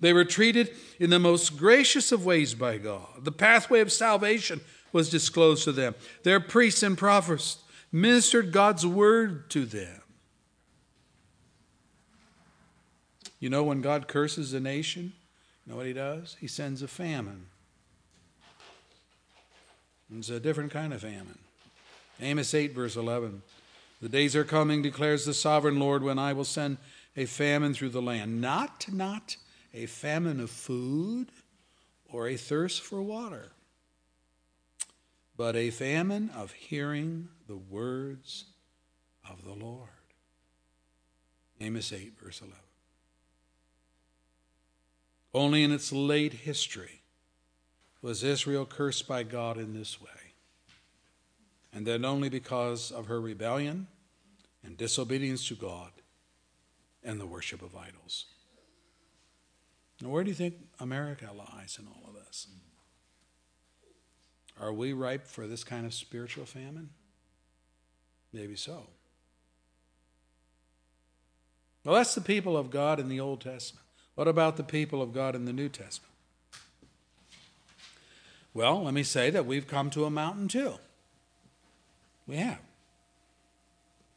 They 0.01 0.13
were 0.13 0.25
treated 0.25 0.71
in 0.99 1.11
the 1.11 1.19
most 1.19 1.57
gracious 1.57 2.13
of 2.13 2.25
ways 2.25 2.55
by 2.55 2.79
God. 2.79 3.25
The 3.25 3.33
pathway 3.33 3.81
of 3.81 3.93
salvation 3.93 4.61
was 4.93 5.11
disclosed 5.11 5.65
to 5.65 5.73
them. 5.73 5.95
Their 6.23 6.41
priests 6.41 6.83
and 6.83 6.97
prophets 6.97 7.59
ministered 7.91 8.53
God's 8.53 8.87
word 8.87 9.51
to 9.51 9.65
them. 9.65 10.03
You 13.41 13.51
know, 13.51 13.63
when 13.63 13.81
God 13.81 14.09
curses 14.09 14.53
a 14.53 14.61
nation, 14.61 15.13
you 15.65 15.73
know 15.73 15.77
what 15.77 15.87
he 15.87 15.93
does? 15.93 16.37
He 16.41 16.49
sends 16.49 16.83
a 16.83 16.89
famine. 16.89 17.47
It's 20.17 20.31
a 20.31 20.41
different 20.41 20.73
kind 20.73 20.93
of 20.93 21.03
famine. 21.03 21.39
Amos 22.21 22.55
8, 22.55 22.75
verse 22.75 22.97
11. 22.97 23.43
The 24.01 24.09
days 24.09 24.35
are 24.35 24.45
coming, 24.45 24.81
declares 24.83 25.25
the 25.25 25.35
sovereign 25.35 25.79
Lord, 25.79 26.03
when 26.03 26.19
I 26.19 26.33
will 26.33 26.45
send 26.45 26.79
a 27.17 27.27
famine 27.27 27.75
through 27.75 27.91
the 27.91 28.03
land. 28.03 28.41
Not, 28.41 28.87
not 28.91 29.37
a 29.75 29.87
famine 29.87 30.41
of 30.41 30.51
food 30.51 31.29
or 32.11 32.29
a 32.29 32.37
thirst 32.37 32.83
for 32.83 33.03
water, 33.03 33.53
but 35.37 35.55
a 35.55 35.71
famine 35.71 36.31
of 36.35 36.53
hearing 36.53 37.29
the 37.47 37.57
words 37.57 38.47
of 39.29 39.45
the 39.45 39.53
Lord. 39.53 39.89
Amos 41.61 41.93
8, 41.93 42.19
verse 42.21 42.41
11. 42.41 42.57
Only 45.35 45.63
in 45.63 45.73
its 45.73 45.93
late 45.93 46.33
history 46.33 47.03
was 48.01 48.25
Israel 48.25 48.65
cursed 48.65 49.07
by 49.07 49.23
God 49.23 49.59
in 49.59 49.75
this 49.75 50.01
way, 50.01 50.09
and 51.73 51.87
then 51.87 52.05
only 52.05 52.29
because 52.29 52.91
of 52.91 53.07
her 53.07 53.21
rebellion 53.21 53.89
and 54.65 54.77
disobedience 54.77 55.47
to 55.49 55.55
God 55.55 55.91
and 57.05 57.21
the 57.21 57.27
worship 57.27 57.63
of 57.63 57.77
idols. 57.77 58.27
Now, 60.01 60.11
where 60.11 60.23
do 60.23 60.31
you 60.31 60.35
think 60.35 60.55
America 60.79 61.29
lies 61.37 61.79
in 61.81 61.87
all 61.89 62.09
of 62.09 62.15
this? 62.15 62.47
Are 64.61 64.73
we 64.73 64.93
ripe 64.93 65.27
for 65.27 65.47
this 65.47 65.65
kind 65.65 65.87
of 65.87 65.95
spiritual 65.95 66.45
famine? 66.45 66.91
Maybe 68.33 68.57
so. 68.57 68.87
Well, 71.85 71.95
that's 71.95 72.15
the 72.15 72.21
people 72.21 72.57
of 72.57 72.71
God 72.71 73.01
in 73.01 73.09
the 73.09 73.21
Old 73.21 73.41
Testament. 73.41 73.85
What 74.15 74.29
about 74.29 74.57
the 74.57 74.65
people 74.65 75.01
of 75.01 75.13
God 75.13 75.35
in 75.35 75.45
the 75.45 75.53
New 75.53 75.69
Testament? 75.69 76.13
Well, 78.53 78.83
let 78.83 78.95
me 78.95 79.05
say 79.05 79.31
that 79.31 79.47
we've 79.47 79.69
come 79.69 79.91
to 79.91 80.05
a 80.05 80.11
mountain 80.11 80.49
too. 80.49 80.75
We 82.27 82.37
have. 82.37 82.59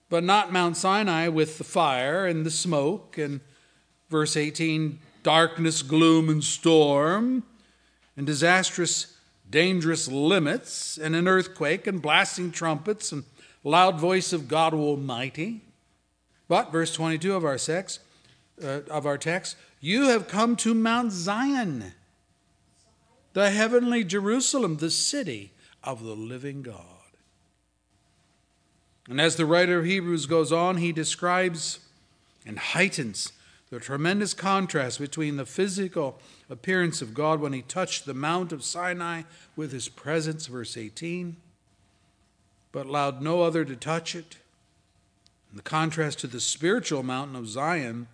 But 0.10 0.23
not 0.23 0.51
Mount 0.51 0.75
Sinai 0.75 1.27
with 1.27 1.58
the 1.58 1.63
fire 1.63 2.25
and 2.25 2.45
the 2.45 2.51
smoke 2.51 3.17
and 3.17 3.39
verse 4.10 4.36
18 4.36 4.99
darkness, 5.23 5.81
gloom, 5.81 6.29
and 6.29 6.43
storm, 6.43 7.43
and 8.17 8.25
disastrous, 8.25 9.17
dangerous 9.49 10.07
limits, 10.07 10.97
and 10.97 11.15
an 11.15 11.27
earthquake, 11.27 11.88
and 11.88 12.01
blasting 12.01 12.51
trumpets, 12.51 13.12
and 13.12 13.23
loud 13.63 13.99
voice 13.99 14.34
of 14.34 14.47
God 14.47 14.73
Almighty. 14.73 15.62
But, 16.47 16.71
verse 16.71 16.93
22 16.93 17.34
of 17.34 17.45
our, 17.45 17.57
sex, 17.57 17.99
uh, 18.63 18.81
of 18.89 19.05
our 19.05 19.17
text, 19.17 19.55
you 19.79 20.10
have 20.10 20.27
come 20.27 20.55
to 20.57 20.73
Mount 20.73 21.12
Zion, 21.12 21.93
the 23.34 23.49
heavenly 23.49 24.03
Jerusalem, 24.03 24.77
the 24.77 24.91
city 24.91 25.51
of 25.84 26.03
the 26.03 26.15
living 26.15 26.62
God. 26.62 26.86
And 29.10 29.19
as 29.19 29.36
the 29.36 29.45
writer 29.45 29.79
of 29.79 29.86
Hebrews 29.86 30.25
goes 30.25 30.51
on, 30.51 30.77
he 30.77 30.91
describes 30.91 31.79
and 32.45 32.57
heightens 32.57 33.31
the 33.71 33.79
tremendous 33.79 34.34
contrast 34.34 34.99
between 34.99 35.38
the 35.38 35.45
physical 35.45 36.19
appearance 36.49 37.01
of 37.01 37.13
God 37.13 37.39
when 37.39 37.53
he 37.53 37.62
touched 37.62 38.05
the 38.05 38.13
Mount 38.13 38.51
of 38.51 38.65
Sinai 38.65 39.23
with 39.55 39.71
his 39.71 39.88
presence, 39.88 40.47
verse 40.47 40.75
18, 40.75 41.38
but 42.73 42.86
allowed 42.86 43.21
no 43.21 43.41
other 43.41 43.63
to 43.63 43.77
touch 43.77 44.13
it, 44.13 44.38
and 45.49 45.57
the 45.57 45.63
contrast 45.63 46.19
to 46.19 46.27
the 46.27 46.41
spiritual 46.41 47.01
mountain 47.01 47.36
of 47.36 47.47
Zion, 47.47 48.07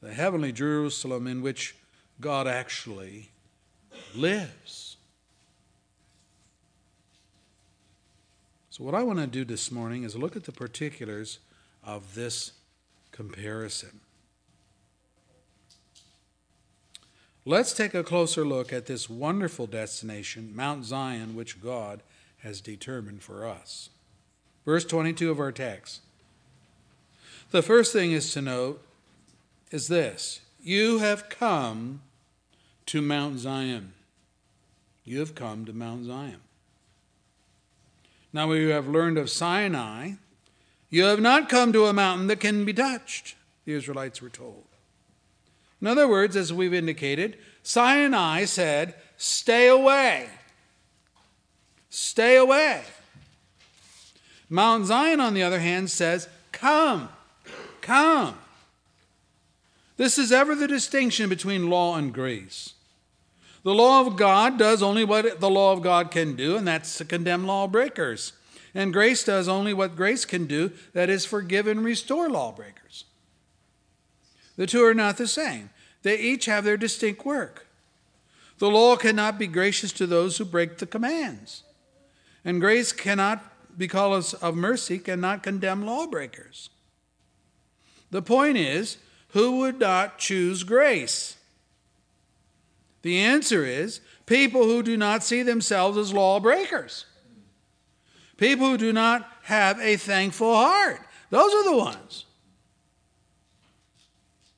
the 0.00 0.14
heavenly 0.14 0.52
Jerusalem 0.52 1.26
in 1.26 1.42
which 1.42 1.74
God 2.20 2.46
actually 2.46 3.30
lives. 4.14 4.96
So, 8.70 8.84
what 8.84 8.94
I 8.94 9.02
want 9.02 9.18
to 9.18 9.26
do 9.26 9.44
this 9.44 9.72
morning 9.72 10.04
is 10.04 10.14
look 10.14 10.36
at 10.36 10.44
the 10.44 10.52
particulars 10.52 11.40
of 11.84 12.14
this 12.14 12.52
comparison. 13.10 14.00
Let's 17.44 17.72
take 17.72 17.92
a 17.92 18.04
closer 18.04 18.44
look 18.44 18.72
at 18.72 18.86
this 18.86 19.10
wonderful 19.10 19.66
destination, 19.66 20.52
Mount 20.54 20.84
Zion, 20.84 21.34
which 21.34 21.60
God 21.60 22.02
has 22.38 22.60
determined 22.60 23.22
for 23.22 23.46
us. 23.46 23.90
Verse 24.64 24.84
22 24.84 25.30
of 25.30 25.40
our 25.40 25.50
text. 25.50 26.02
The 27.50 27.62
first 27.62 27.92
thing 27.92 28.12
is 28.12 28.32
to 28.32 28.40
note 28.40 28.80
is 29.72 29.88
this 29.88 30.40
You 30.62 30.98
have 30.98 31.28
come 31.28 32.02
to 32.86 33.02
Mount 33.02 33.40
Zion. 33.40 33.92
You 35.04 35.18
have 35.18 35.34
come 35.34 35.64
to 35.64 35.72
Mount 35.72 36.06
Zion. 36.06 36.40
Now 38.32 38.46
we 38.48 38.70
have 38.70 38.86
learned 38.86 39.18
of 39.18 39.28
Sinai. 39.28 40.12
You 40.90 41.04
have 41.04 41.20
not 41.20 41.48
come 41.48 41.72
to 41.72 41.86
a 41.86 41.92
mountain 41.92 42.28
that 42.28 42.38
can 42.38 42.64
be 42.64 42.72
touched, 42.72 43.34
the 43.64 43.72
Israelites 43.72 44.22
were 44.22 44.28
told. 44.28 44.64
In 45.82 45.88
other 45.88 46.06
words, 46.06 46.36
as 46.36 46.52
we've 46.52 46.72
indicated, 46.72 47.36
Sinai 47.64 48.44
said, 48.44 48.94
Stay 49.16 49.66
away. 49.66 50.28
Stay 51.90 52.36
away. 52.36 52.82
Mount 54.48 54.86
Zion, 54.86 55.18
on 55.18 55.34
the 55.34 55.42
other 55.42 55.58
hand, 55.58 55.90
says, 55.90 56.28
Come, 56.52 57.08
come. 57.80 58.38
This 59.96 60.18
is 60.18 60.30
ever 60.30 60.54
the 60.54 60.68
distinction 60.68 61.28
between 61.28 61.68
law 61.68 61.96
and 61.96 62.14
grace. 62.14 62.74
The 63.64 63.74
law 63.74 64.06
of 64.06 64.16
God 64.16 64.58
does 64.58 64.82
only 64.82 65.04
what 65.04 65.40
the 65.40 65.50
law 65.50 65.72
of 65.72 65.82
God 65.82 66.12
can 66.12 66.36
do, 66.36 66.56
and 66.56 66.66
that's 66.66 66.96
to 66.98 67.04
condemn 67.04 67.46
lawbreakers. 67.46 68.32
And 68.74 68.92
grace 68.92 69.24
does 69.24 69.48
only 69.48 69.74
what 69.74 69.96
grace 69.96 70.24
can 70.24 70.46
do, 70.46 70.72
that 70.92 71.10
is, 71.10 71.24
forgive 71.24 71.66
and 71.66 71.84
restore 71.84 72.30
lawbreakers. 72.30 73.04
The 74.56 74.66
two 74.66 74.84
are 74.84 74.94
not 74.94 75.16
the 75.16 75.26
same. 75.26 75.70
They 76.02 76.18
each 76.18 76.46
have 76.46 76.64
their 76.64 76.76
distinct 76.76 77.24
work. 77.24 77.66
The 78.58 78.68
law 78.68 78.96
cannot 78.96 79.38
be 79.38 79.46
gracious 79.46 79.92
to 79.92 80.06
those 80.06 80.38
who 80.38 80.44
break 80.44 80.78
the 80.78 80.86
commands, 80.86 81.62
and 82.44 82.60
grace 82.60 82.92
cannot, 82.92 83.42
because 83.76 84.34
of 84.34 84.54
mercy, 84.54 84.98
cannot 84.98 85.42
condemn 85.42 85.84
lawbreakers. 85.84 86.70
The 88.10 88.22
point 88.22 88.56
is, 88.58 88.98
who 89.30 89.58
would 89.58 89.80
not 89.80 90.18
choose 90.18 90.62
grace? 90.62 91.36
The 93.00 93.18
answer 93.18 93.64
is 93.64 94.00
people 94.26 94.64
who 94.64 94.82
do 94.82 94.96
not 94.96 95.24
see 95.24 95.42
themselves 95.42 95.98
as 95.98 96.12
lawbreakers. 96.12 97.06
People 98.36 98.68
who 98.68 98.76
do 98.76 98.92
not 98.92 99.28
have 99.44 99.80
a 99.80 99.96
thankful 99.96 100.54
heart. 100.54 101.00
Those 101.30 101.52
are 101.52 101.64
the 101.64 101.76
ones 101.76 102.26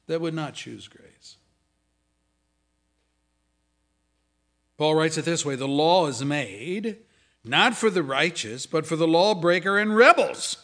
that 0.07 0.21
would 0.21 0.35
not 0.35 0.55
choose 0.55 0.89
grace. 0.89 1.37
Paul 4.77 4.97
writes 4.97 5.17
it 5.17 5.25
this 5.25 5.45
way 5.45 5.57
The 5.57 5.69
law 5.69 6.07
is 6.07 6.25
made 6.25 6.97
not 7.45 7.77
for 7.77 7.91
the 7.91 8.03
righteous, 8.03 8.67
but 8.67 8.87
for 8.87 8.97
the 8.97 9.07
lawbreaker 9.07 9.79
and 9.79 9.95
rebels, 9.95 10.57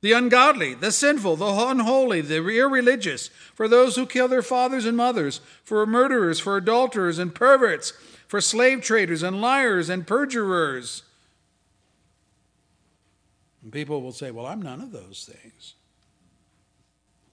the 0.00 0.12
ungodly, 0.12 0.74
the 0.74 0.92
sinful, 0.92 1.36
the 1.36 1.46
unholy, 1.46 2.20
the 2.20 2.36
irreligious, 2.36 3.28
for 3.54 3.66
those 3.66 3.96
who 3.96 4.06
kill 4.06 4.28
their 4.28 4.42
fathers 4.42 4.86
and 4.86 4.96
mothers, 4.96 5.40
for 5.64 5.84
murderers, 5.86 6.38
for 6.38 6.56
adulterers 6.56 7.18
and 7.18 7.34
perverts, 7.34 7.92
for 8.28 8.40
slave 8.40 8.80
traders 8.80 9.24
and 9.24 9.40
liars 9.40 9.88
and 9.88 10.06
perjurers. 10.06 11.02
And 13.62 13.72
people 13.72 14.00
will 14.00 14.12
say, 14.12 14.30
Well, 14.30 14.46
I'm 14.46 14.62
none 14.62 14.80
of 14.80 14.92
those 14.92 15.28
things. 15.30 15.74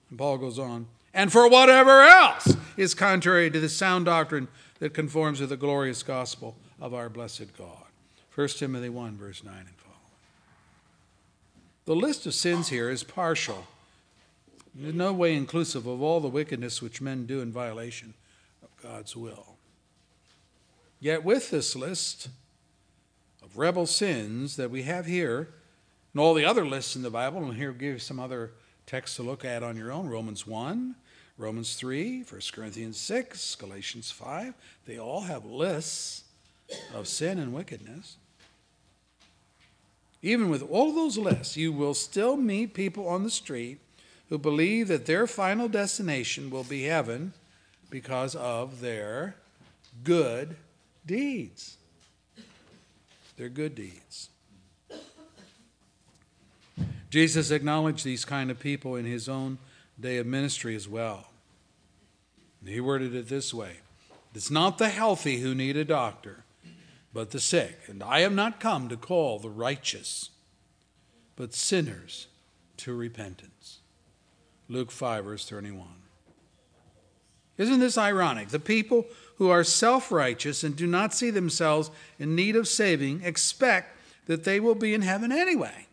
And 0.10 0.18
Paul 0.18 0.40
goes 0.40 0.58
on, 0.58 0.88
and 1.16 1.32
for 1.32 1.50
whatever 1.50 2.02
else 2.04 2.56
is 2.78 2.94
contrary 2.94 3.50
to 3.50 3.60
the 3.60 3.70
sound 3.70 4.06
doctrine 4.06 4.50
that 4.80 4.94
conforms 4.94 5.40
to 5.40 5.48
the 5.48 5.58
glorious 5.58 6.04
gospel 6.04 6.58
of 6.80 6.94
our 6.94 7.10
blessed 7.10 7.58
God. 7.58 7.86
1 8.36 8.48
Timothy 8.50 8.90
1, 8.90 9.16
verse 9.16 9.44
9 9.44 9.54
and 9.58 9.68
following. 9.78 9.96
The 11.86 11.96
list 11.96 12.26
of 12.26 12.34
sins 12.34 12.68
here 12.68 12.90
is 12.90 13.04
partial, 13.04 13.66
in 14.78 14.98
no 14.98 15.14
way 15.14 15.34
inclusive 15.34 15.88
of 15.88 16.02
all 16.02 16.20
the 16.20 16.28
wickedness 16.28 16.82
which 16.82 17.02
men 17.02 17.26
do 17.26 17.40
in 17.40 17.52
violation 17.52 18.14
of 18.62 18.70
God's 18.84 19.16
will. 19.16 19.56
Yet, 21.00 21.24
with 21.24 21.50
this 21.50 21.78
list 21.78 22.28
of 23.42 23.58
rebel 23.58 23.86
sins 23.86 24.58
that 24.58 24.70
we 24.70 24.84
have 24.84 25.06
here, 25.06 25.48
and 26.14 26.22
all 26.22 26.34
the 26.34 26.46
other 26.46 26.66
lists 26.66 26.98
in 26.98 27.04
the 27.04 27.10
Bible, 27.10 27.44
and 27.46 27.54
here 27.54 27.72
give 27.72 28.02
some 28.02 28.20
other 28.20 28.52
texts 28.86 29.18
to 29.18 29.24
look 29.24 29.44
at 29.44 29.64
on 29.64 29.78
your 29.78 29.92
own 29.92 30.08
Romans 30.08 30.46
1, 30.46 30.96
Romans 31.38 31.76
3, 31.76 32.24
1 32.24 32.42
Corinthians 32.54 32.98
6, 32.98 33.56
Galatians 33.56 34.12
5, 34.12 34.54
they 34.86 35.00
all 35.00 35.22
have 35.22 35.44
lists 35.46 36.24
of 36.94 37.08
sin 37.08 37.40
and 37.40 37.54
wickedness. 37.54 38.18
Even 40.22 40.50
with 40.50 40.64
all 40.64 40.94
those 40.94 41.18
lists, 41.18 41.58
you 41.58 41.72
will 41.72 41.94
still 41.94 42.38
meet 42.38 42.74
people 42.74 43.08
on 43.08 43.24
the 43.24 43.30
street 43.30 43.80
who 44.30 44.38
believe 44.38 44.88
that 44.88 45.06
their 45.06 45.28
final 45.28 45.68
destination 45.68 46.50
will 46.50 46.64
be 46.64 46.84
heaven 46.84 47.34
because 47.90 48.36
of 48.36 48.82
their 48.82 49.36
good 50.04 50.56
deeds. 51.06 51.78
Their 53.38 53.50
good 53.50 53.76
deeds. 53.76 54.30
Jesus 57.10 57.52
acknowledged 57.52 58.04
these 58.04 58.26
kind 58.26 58.52
of 58.52 58.60
people 58.60 58.96
in 58.96 59.06
his 59.06 59.30
own 59.30 59.58
day 60.00 60.18
of 60.18 60.26
ministry 60.26 60.76
as 60.76 60.88
well. 60.88 61.30
He 62.66 62.80
worded 62.80 63.14
it 63.16 63.30
this 63.30 63.54
way 63.54 63.78
It's 64.34 64.52
not 64.52 64.78
the 64.78 64.90
healthy 64.90 65.40
who 65.40 65.56
need 65.56 65.78
a 65.78 65.86
doctor, 65.86 66.44
but 67.14 67.32
the 67.32 67.40
sick. 67.40 67.80
And 67.88 68.04
I 68.04 68.22
have 68.22 68.34
not 68.34 68.60
come 68.60 68.90
to 68.90 68.98
call 68.98 69.40
the 69.40 69.50
righteous, 69.50 70.32
but 71.36 71.54
sinners 71.54 72.28
to 72.78 72.94
repentance. 72.94 73.80
Luke 74.68 74.92
5, 74.92 75.26
verse 75.26 75.48
31. 75.48 75.88
Isn't 77.58 77.80
this 77.80 77.98
ironic? 77.98 78.50
The 78.50 78.60
people 78.60 79.06
who 79.38 79.50
are 79.50 79.64
self 79.64 80.12
righteous 80.12 80.64
and 80.64 80.76
do 80.76 80.88
not 80.88 81.14
see 81.14 81.30
themselves 81.30 81.92
in 82.20 82.36
need 82.36 82.56
of 82.56 82.68
saving 82.68 83.22
expect 83.24 83.98
that 84.26 84.44
they 84.44 84.60
will 84.60 84.76
be 84.76 84.94
in 84.94 85.02
heaven 85.02 85.32
anyway. 85.32 85.85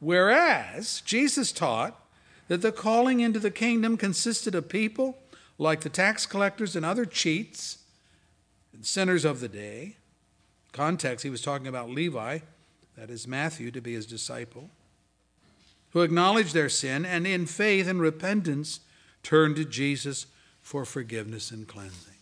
Whereas 0.00 1.02
Jesus 1.02 1.52
taught 1.52 2.02
that 2.48 2.62
the 2.62 2.72
calling 2.72 3.20
into 3.20 3.38
the 3.38 3.50
kingdom 3.50 3.96
consisted 3.96 4.54
of 4.54 4.68
people 4.68 5.18
like 5.58 5.82
the 5.82 5.90
tax 5.90 6.26
collectors 6.26 6.74
and 6.74 6.84
other 6.84 7.04
cheats 7.04 7.78
and 8.72 8.84
sinners 8.84 9.24
of 9.24 9.40
the 9.40 9.48
day. 9.48 9.96
Context, 10.72 11.22
he 11.22 11.30
was 11.30 11.42
talking 11.42 11.66
about 11.66 11.90
Levi, 11.90 12.38
that 12.96 13.10
is 13.10 13.28
Matthew, 13.28 13.70
to 13.70 13.80
be 13.80 13.92
his 13.92 14.06
disciple, 14.06 14.70
who 15.90 16.00
acknowledged 16.00 16.54
their 16.54 16.68
sin 16.68 17.04
and 17.04 17.26
in 17.26 17.44
faith 17.44 17.86
and 17.86 18.00
repentance 18.00 18.80
turned 19.22 19.56
to 19.56 19.64
Jesus 19.64 20.26
for 20.62 20.84
forgiveness 20.84 21.50
and 21.50 21.68
cleansing. 21.68 22.14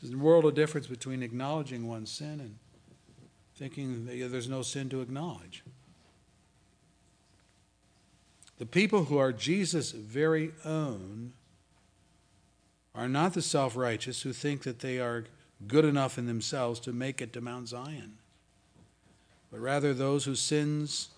There's 0.00 0.14
a 0.14 0.18
world 0.18 0.44
of 0.44 0.54
difference 0.54 0.86
between 0.86 1.22
acknowledging 1.22 1.88
one's 1.88 2.10
sin 2.10 2.40
and 2.40 2.56
thinking 3.58 4.06
there's 4.06 4.48
no 4.48 4.62
sin 4.62 4.88
to 4.88 5.00
acknowledge. 5.00 5.64
The 8.58 8.66
people 8.66 9.04
who 9.04 9.18
are 9.18 9.32
Jesus' 9.32 9.90
very 9.90 10.52
own 10.64 11.32
are 12.94 13.08
not 13.08 13.34
the 13.34 13.42
self 13.42 13.76
righteous 13.76 14.22
who 14.22 14.32
think 14.32 14.62
that 14.62 14.78
they 14.78 14.98
are 15.00 15.24
good 15.66 15.84
enough 15.84 16.18
in 16.18 16.26
themselves 16.26 16.78
to 16.80 16.92
make 16.92 17.20
it 17.20 17.32
to 17.32 17.40
Mount 17.40 17.68
Zion, 17.68 18.14
but 19.50 19.60
rather 19.60 19.92
those 19.92 20.24
whose 20.24 20.40
sins 20.40 21.08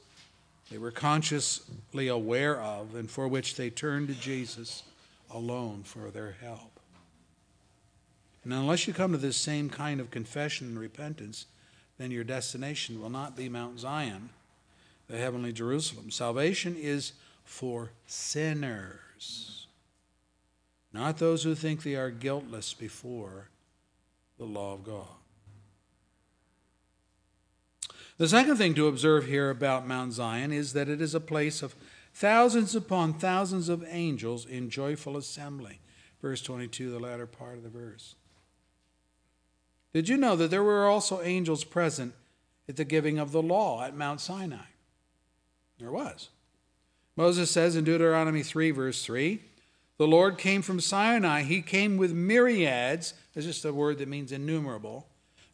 they 0.70 0.78
were 0.78 0.92
consciously 0.92 2.08
aware 2.08 2.60
of 2.60 2.94
and 2.94 3.10
for 3.10 3.26
which 3.26 3.56
they 3.56 3.70
turned 3.70 4.08
to 4.08 4.14
Jesus 4.14 4.84
alone 5.30 5.82
for 5.82 6.10
their 6.10 6.36
help. 6.40 6.78
And 8.44 8.52
unless 8.52 8.86
you 8.86 8.94
come 8.94 9.12
to 9.12 9.18
this 9.18 9.36
same 9.36 9.68
kind 9.68 10.00
of 10.00 10.10
confession 10.10 10.68
and 10.68 10.78
repentance, 10.78 11.46
then 12.00 12.10
your 12.10 12.24
destination 12.24 13.00
will 13.00 13.10
not 13.10 13.36
be 13.36 13.48
Mount 13.48 13.78
Zion, 13.78 14.30
the 15.08 15.18
heavenly 15.18 15.52
Jerusalem. 15.52 16.10
Salvation 16.10 16.76
is 16.76 17.12
for 17.44 17.90
sinners 18.06 19.60
not 20.92 21.18
those 21.18 21.44
who 21.44 21.54
think 21.54 21.82
they 21.82 21.94
are 21.94 22.10
guiltless 22.10 22.74
before 22.74 23.48
the 24.38 24.44
law 24.44 24.74
of 24.74 24.84
God. 24.84 25.06
The 28.18 28.28
second 28.28 28.56
thing 28.56 28.74
to 28.74 28.88
observe 28.88 29.26
here 29.26 29.50
about 29.50 29.86
Mount 29.86 30.12
Zion 30.12 30.52
is 30.52 30.72
that 30.72 30.88
it 30.88 31.00
is 31.00 31.14
a 31.14 31.20
place 31.20 31.62
of 31.62 31.74
thousands 32.12 32.74
upon 32.74 33.14
thousands 33.14 33.68
of 33.68 33.84
angels 33.88 34.44
in 34.44 34.68
joyful 34.68 35.16
assembly. 35.16 35.80
Verse 36.20 36.42
22, 36.42 36.90
the 36.90 36.98
latter 36.98 37.26
part 37.26 37.56
of 37.56 37.62
the 37.62 37.70
verse. 37.70 38.14
Did 39.92 40.08
you 40.08 40.16
know 40.16 40.36
that 40.36 40.50
there 40.50 40.62
were 40.62 40.86
also 40.86 41.20
angels 41.22 41.64
present 41.64 42.14
at 42.68 42.76
the 42.76 42.84
giving 42.84 43.18
of 43.18 43.32
the 43.32 43.42
law 43.42 43.82
at 43.82 43.96
Mount 43.96 44.20
Sinai? 44.20 44.68
There 45.78 45.90
was. 45.90 46.28
Moses 47.16 47.50
says 47.50 47.76
in 47.76 47.84
Deuteronomy 47.84 48.42
3, 48.42 48.70
verse 48.70 49.04
3 49.04 49.40
the 50.00 50.08
Lord 50.08 50.38
came 50.38 50.62
from 50.62 50.80
Sinai. 50.80 51.42
He 51.42 51.60
came 51.60 51.98
with 51.98 52.14
myriads, 52.14 53.12
that's 53.34 53.46
just 53.46 53.66
a 53.66 53.72
word 53.74 53.98
that 53.98 54.08
means 54.08 54.32
innumerable, 54.32 55.06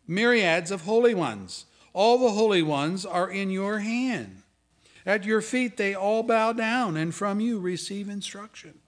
myriads 0.07 0.71
of 0.71 0.83
holy 0.83 1.15
ones. 1.15 1.65
All 1.93 2.17
the 2.17 2.31
holy 2.31 2.63
ones 2.63 3.05
are 3.05 3.29
in 3.29 3.51
your 3.51 3.81
hand. 3.81 4.43
At 5.05 5.25
your 5.25 5.41
feet 5.41 5.77
they 5.77 5.97
all 5.97 6.23
bow 6.23 6.53
down, 6.53 6.97
and 6.97 7.13
from 7.13 7.41
you 7.41 7.59
receive 7.59 8.09
instruction. 8.09 8.79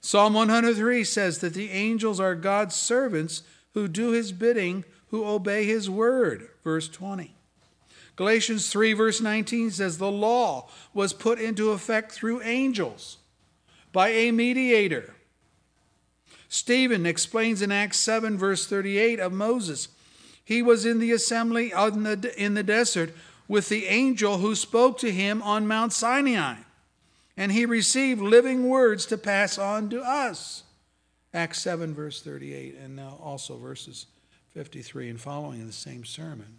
Psalm 0.00 0.34
103 0.34 1.04
says 1.04 1.38
that 1.38 1.54
the 1.54 1.70
angels 1.70 2.18
are 2.18 2.34
God's 2.34 2.74
servants 2.74 3.44
who 3.74 3.88
do 3.88 4.10
his 4.10 4.32
bidding, 4.32 4.84
who 5.08 5.24
obey 5.24 5.64
his 5.64 5.88
word. 5.88 6.48
Verse 6.64 6.88
20. 6.88 7.34
Galatians 8.16 8.68
3, 8.70 8.94
verse 8.94 9.20
19 9.20 9.70
says 9.70 9.98
the 9.98 10.10
law 10.10 10.68
was 10.92 11.12
put 11.12 11.38
into 11.38 11.70
effect 11.70 12.10
through 12.10 12.42
angels 12.42 13.18
by 13.92 14.08
a 14.08 14.32
mediator. 14.32 15.14
Stephen 16.48 17.06
explains 17.06 17.62
in 17.62 17.70
Acts 17.70 17.98
7, 17.98 18.36
verse 18.36 18.66
38 18.66 19.20
of 19.20 19.32
Moses. 19.32 19.88
He 20.44 20.62
was 20.62 20.86
in 20.86 20.98
the 20.98 21.12
assembly 21.12 21.72
in 21.72 22.02
the, 22.02 22.34
in 22.36 22.54
the 22.54 22.62
desert 22.62 23.14
with 23.46 23.68
the 23.68 23.86
angel 23.86 24.38
who 24.38 24.54
spoke 24.54 24.98
to 24.98 25.12
him 25.12 25.42
on 25.42 25.66
Mount 25.66 25.92
Sinai, 25.92 26.56
and 27.36 27.52
he 27.52 27.66
received 27.66 28.20
living 28.20 28.68
words 28.68 29.06
to 29.06 29.18
pass 29.18 29.58
on 29.58 29.90
to 29.90 30.02
us. 30.02 30.64
Acts 31.38 31.60
7, 31.60 31.94
verse 31.94 32.20
38, 32.20 32.76
and 32.82 32.96
now 32.96 33.16
also 33.22 33.56
verses 33.56 34.06
53 34.54 35.10
and 35.10 35.20
following 35.20 35.60
in 35.60 35.68
the 35.68 35.72
same 35.72 36.04
sermon. 36.04 36.56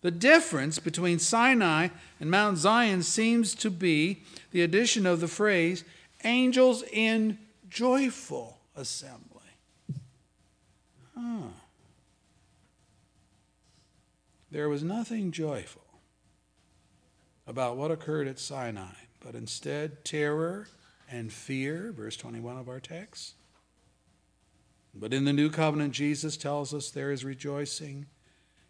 The 0.00 0.12
difference 0.12 0.78
between 0.78 1.18
Sinai 1.18 1.88
and 2.20 2.30
Mount 2.30 2.58
Zion 2.58 3.02
seems 3.02 3.56
to 3.56 3.68
be 3.68 4.22
the 4.52 4.62
addition 4.62 5.06
of 5.06 5.18
the 5.18 5.26
phrase 5.26 5.82
angels 6.22 6.84
in 6.92 7.38
joyful 7.68 8.58
assembly. 8.76 9.40
Huh. 11.18 11.48
There 14.52 14.68
was 14.68 14.84
nothing 14.84 15.32
joyful 15.32 15.82
about 17.44 17.76
what 17.76 17.90
occurred 17.90 18.28
at 18.28 18.38
Sinai, 18.38 18.94
but 19.18 19.34
instead 19.34 20.04
terror 20.04 20.68
and 21.10 21.32
fear, 21.32 21.92
verse 21.92 22.16
21 22.16 22.58
of 22.58 22.68
our 22.68 22.80
text. 22.80 23.34
But 24.94 25.12
in 25.12 25.24
the 25.24 25.32
new 25.32 25.50
covenant, 25.50 25.92
Jesus 25.92 26.36
tells 26.36 26.72
us 26.72 26.90
there 26.90 27.12
is 27.12 27.24
rejoicing 27.24 28.06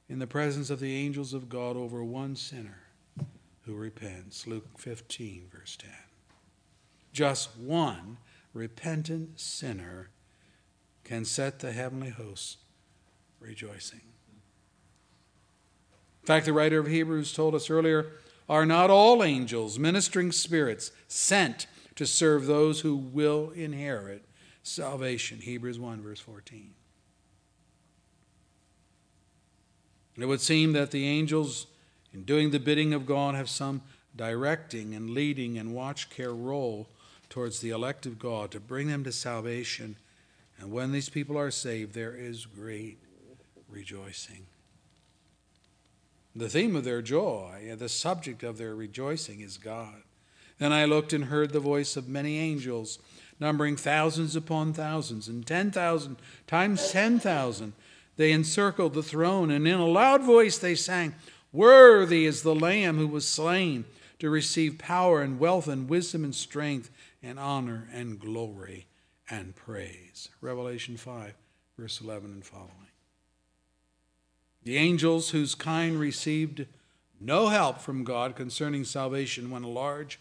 in 0.08 0.18
the 0.18 0.26
presence 0.26 0.70
of 0.70 0.80
the 0.80 0.94
angels 0.94 1.32
of 1.32 1.48
God 1.48 1.76
over 1.76 2.02
one 2.02 2.36
sinner 2.36 2.80
who 3.64 3.74
repents. 3.74 4.46
Luke 4.46 4.78
15, 4.78 5.48
verse 5.52 5.76
10. 5.76 5.90
Just 7.12 7.56
one 7.56 8.18
repentant 8.52 9.40
sinner 9.40 10.10
can 11.04 11.24
set 11.24 11.60
the 11.60 11.72
heavenly 11.72 12.10
hosts 12.10 12.58
rejoicing. 13.40 14.00
In 16.22 16.26
fact, 16.26 16.46
the 16.46 16.52
writer 16.52 16.80
of 16.80 16.88
Hebrews 16.88 17.32
told 17.32 17.54
us 17.54 17.70
earlier 17.70 18.12
are 18.48 18.66
not 18.66 18.90
all 18.90 19.22
angels 19.24 19.78
ministering 19.78 20.32
spirits 20.32 20.90
sent 21.08 21.66
to 21.96 22.06
serve 22.06 22.46
those 22.46 22.80
who 22.80 22.96
will 22.96 23.50
inherit 23.50 24.24
salvation? 24.62 25.40
Hebrews 25.40 25.78
1, 25.78 26.02
verse 26.02 26.20
14. 26.20 26.70
It 30.18 30.26
would 30.26 30.40
seem 30.40 30.72
that 30.72 30.92
the 30.92 31.06
angels, 31.06 31.66
in 32.14 32.24
doing 32.24 32.50
the 32.50 32.58
bidding 32.58 32.94
of 32.94 33.04
God, 33.04 33.34
have 33.34 33.50
some 33.50 33.82
directing 34.14 34.94
and 34.94 35.10
leading 35.10 35.58
and 35.58 35.74
watch 35.74 36.08
care 36.08 36.32
role 36.32 36.88
towards 37.28 37.60
the 37.60 37.70
elect 37.70 38.06
of 38.06 38.18
God 38.18 38.50
to 38.52 38.60
bring 38.60 38.88
them 38.88 39.04
to 39.04 39.12
salvation. 39.12 39.96
And 40.58 40.72
when 40.72 40.92
these 40.92 41.10
people 41.10 41.36
are 41.36 41.50
saved, 41.50 41.92
there 41.94 42.14
is 42.14 42.46
great 42.46 42.98
rejoicing. 43.68 44.46
The 46.34 46.48
theme 46.48 46.76
of 46.76 46.84
their 46.84 47.02
joy, 47.02 47.74
the 47.78 47.88
subject 47.88 48.42
of 48.42 48.56
their 48.56 48.74
rejoicing, 48.74 49.40
is 49.40 49.58
God. 49.58 50.02
Then 50.58 50.72
I 50.72 50.84
looked 50.84 51.12
and 51.12 51.26
heard 51.26 51.52
the 51.52 51.60
voice 51.60 51.96
of 51.96 52.08
many 52.08 52.38
angels, 52.38 52.98
numbering 53.38 53.76
thousands 53.76 54.34
upon 54.36 54.72
thousands, 54.72 55.28
and 55.28 55.46
10,000 55.46 56.16
times 56.46 56.90
10,000. 56.90 57.72
They 58.16 58.32
encircled 58.32 58.94
the 58.94 59.02
throne, 59.02 59.50
and 59.50 59.68
in 59.68 59.78
a 59.78 59.86
loud 59.86 60.22
voice 60.22 60.58
they 60.58 60.74
sang, 60.74 61.14
Worthy 61.52 62.24
is 62.24 62.42
the 62.42 62.54
Lamb 62.54 62.96
who 62.96 63.08
was 63.08 63.28
slain 63.28 63.84
to 64.18 64.30
receive 64.30 64.78
power 64.78 65.22
and 65.22 65.38
wealth 65.38 65.68
and 65.68 65.88
wisdom 65.88 66.24
and 66.24 66.34
strength 66.34 66.90
and 67.22 67.38
honor 67.38 67.88
and 67.92 68.18
glory 68.18 68.86
and 69.28 69.54
praise. 69.54 70.30
Revelation 70.40 70.96
5, 70.96 71.34
verse 71.78 72.00
11 72.00 72.30
and 72.30 72.44
following. 72.44 72.70
The 74.62 74.76
angels 74.76 75.30
whose 75.30 75.54
kind 75.54 75.98
received 75.98 76.66
no 77.20 77.48
help 77.48 77.80
from 77.80 78.04
God 78.04 78.36
concerning 78.36 78.84
salvation 78.84 79.50
when 79.50 79.62
a 79.62 79.68
large 79.68 80.18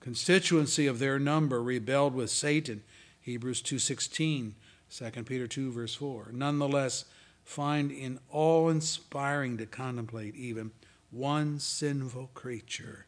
constituency 0.00 0.86
of 0.86 0.98
their 0.98 1.18
number 1.18 1.62
rebelled 1.62 2.14
with 2.14 2.30
Satan, 2.30 2.82
Hebrews 3.20 3.62
2:16, 3.62 4.54
2 4.90 5.24
Peter 5.24 5.46
2 5.46 5.70
verse 5.70 5.94
4. 5.94 6.30
Nonetheless, 6.32 7.04
find 7.44 7.90
in 7.92 8.18
all 8.28 8.68
inspiring 8.68 9.56
to 9.58 9.66
contemplate 9.66 10.34
even 10.34 10.72
one 11.10 11.58
sinful 11.58 12.30
creature 12.34 13.06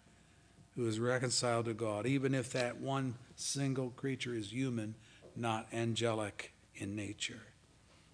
who 0.74 0.86
is 0.86 0.98
reconciled 0.98 1.66
to 1.66 1.74
God, 1.74 2.06
even 2.06 2.34
if 2.34 2.50
that 2.52 2.78
one 2.78 3.14
single 3.36 3.90
creature 3.90 4.34
is 4.34 4.52
human, 4.52 4.94
not 5.36 5.66
angelic 5.72 6.52
in 6.74 6.96
nature. 6.96 7.42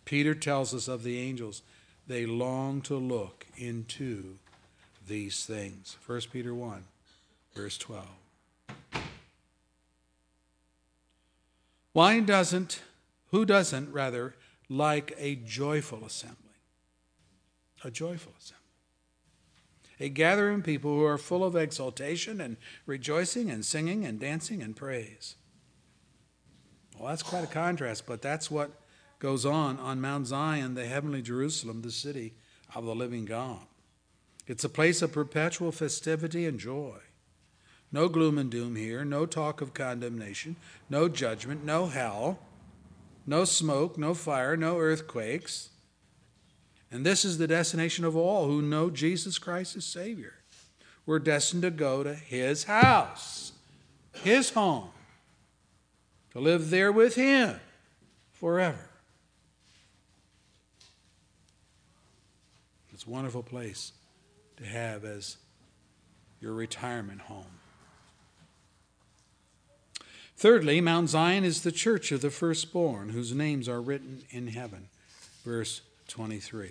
Peter 0.05 0.35
tells 0.35 0.75
us 0.75 0.89
of 0.89 1.03
the 1.03 1.19
angels, 1.19 1.63
they 2.07 2.27
long 2.27 2.81
to 2.83 2.97
look 2.97 3.47
into 3.57 4.39
these 5.07 5.45
things. 5.45 5.97
1 6.07 6.21
Peter 6.33 6.55
1, 6.55 6.85
verse 7.55 7.79
12. 7.79 8.07
Why 11.93 12.21
doesn't, 12.21 12.83
who 13.31 13.45
doesn't, 13.45 13.93
rather, 13.93 14.35
like 14.69 15.15
a 15.19 15.35
joyful 15.37 16.05
assembly? 16.05 16.37
A 17.85 17.91
joyful 17.91 18.33
assembly 18.39 18.59
a 20.01 20.09
gathering 20.09 20.61
of 20.61 20.65
people 20.65 20.93
who 20.93 21.05
are 21.05 21.19
full 21.19 21.45
of 21.45 21.57
exultation 21.57 22.41
and 22.41 22.57
rejoicing 22.87 23.51
and 23.51 23.65
singing 23.65 24.05
and 24.05 24.21
dancing 24.21 24.63
and 24.63 24.77
praise. 24.77 25.35
Well, 26.97 27.09
that's 27.09 27.23
quite 27.23 27.45
a 27.45 27.49
contrast, 27.49 28.07
but 28.07 28.23
that's 28.23 28.51
what 28.51 28.71
goes 29.19 29.45
on 29.45 29.79
on 29.79 30.01
Mount 30.01 30.27
Zion, 30.29 30.75
the 30.75 30.87
heavenly 30.87 31.23
Jerusalem, 31.23 31.83
the 31.83 31.91
city 31.91 32.35
of 32.75 32.85
the 32.85 32.95
living 32.95 33.25
God. 33.25 33.67
It's 34.47 34.65
a 34.65 34.69
place 34.69 35.03
of 35.03 35.13
perpetual 35.13 35.73
festivity 35.73 36.47
and 36.47 36.59
joy. 36.59 36.99
No 37.91 38.09
gloom 38.09 38.37
and 38.37 38.51
doom 38.51 38.77
here, 38.77 39.05
no 39.05 39.25
talk 39.25 39.61
of 39.61 39.73
condemnation, 39.73 40.57
no 40.91 41.09
judgment, 41.09 41.65
no 41.65 41.87
hell, 41.87 42.39
no 43.27 43.45
smoke, 43.45 43.97
no 43.97 44.15
fire, 44.15 44.57
no 44.57 44.79
earthquakes. 44.79 45.71
And 46.91 47.05
this 47.05 47.25
is 47.25 47.39
the 47.39 47.47
destination 47.47 48.05
of 48.05 48.17
all 48.17 48.47
who 48.47 48.63
know 48.63 48.91
Jesus 48.91 49.39
Christ 49.39 49.77
as 49.77 49.85
Savior. 49.85 50.35
We're 51.07 51.19
destined 51.19 51.63
to 51.63 51.71
go 51.71 52.03
to 52.03 52.15
His 52.15 52.65
house, 52.65 53.53
His 54.13 54.51
home, 54.51 54.91
to 56.33 56.41
live 56.41 56.71
there 56.71 56.93
with 56.93 57.15
Him 57.15 57.59
forever. 58.33 58.89
It's 62.93 63.07
a 63.07 63.11
wonderful 63.11 63.43
place 63.43 63.93
to 64.57 64.67
have 64.67 65.05
as 65.05 65.37
your 66.41 66.53
retirement 66.53 67.23
home. 67.23 67.58
Thirdly, 70.39 70.81
Mount 70.81 71.11
Zion 71.11 71.43
is 71.43 71.63
the 71.63 71.73
church 71.73 72.13
of 72.13 72.21
the 72.21 72.31
firstborn, 72.31 73.09
whose 73.09 73.35
names 73.35 73.69
are 73.69 73.81
written 73.81 74.23
in 74.31 74.47
heaven. 74.47 74.89
Verse 75.45 75.81
23. 76.07 76.71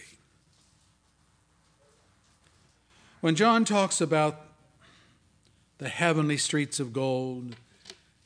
When 3.20 3.36
John 3.36 3.66
talks 3.66 4.00
about 4.00 4.40
the 5.80 5.90
heavenly 5.90 6.38
streets 6.38 6.80
of 6.80 6.94
gold, 6.94 7.58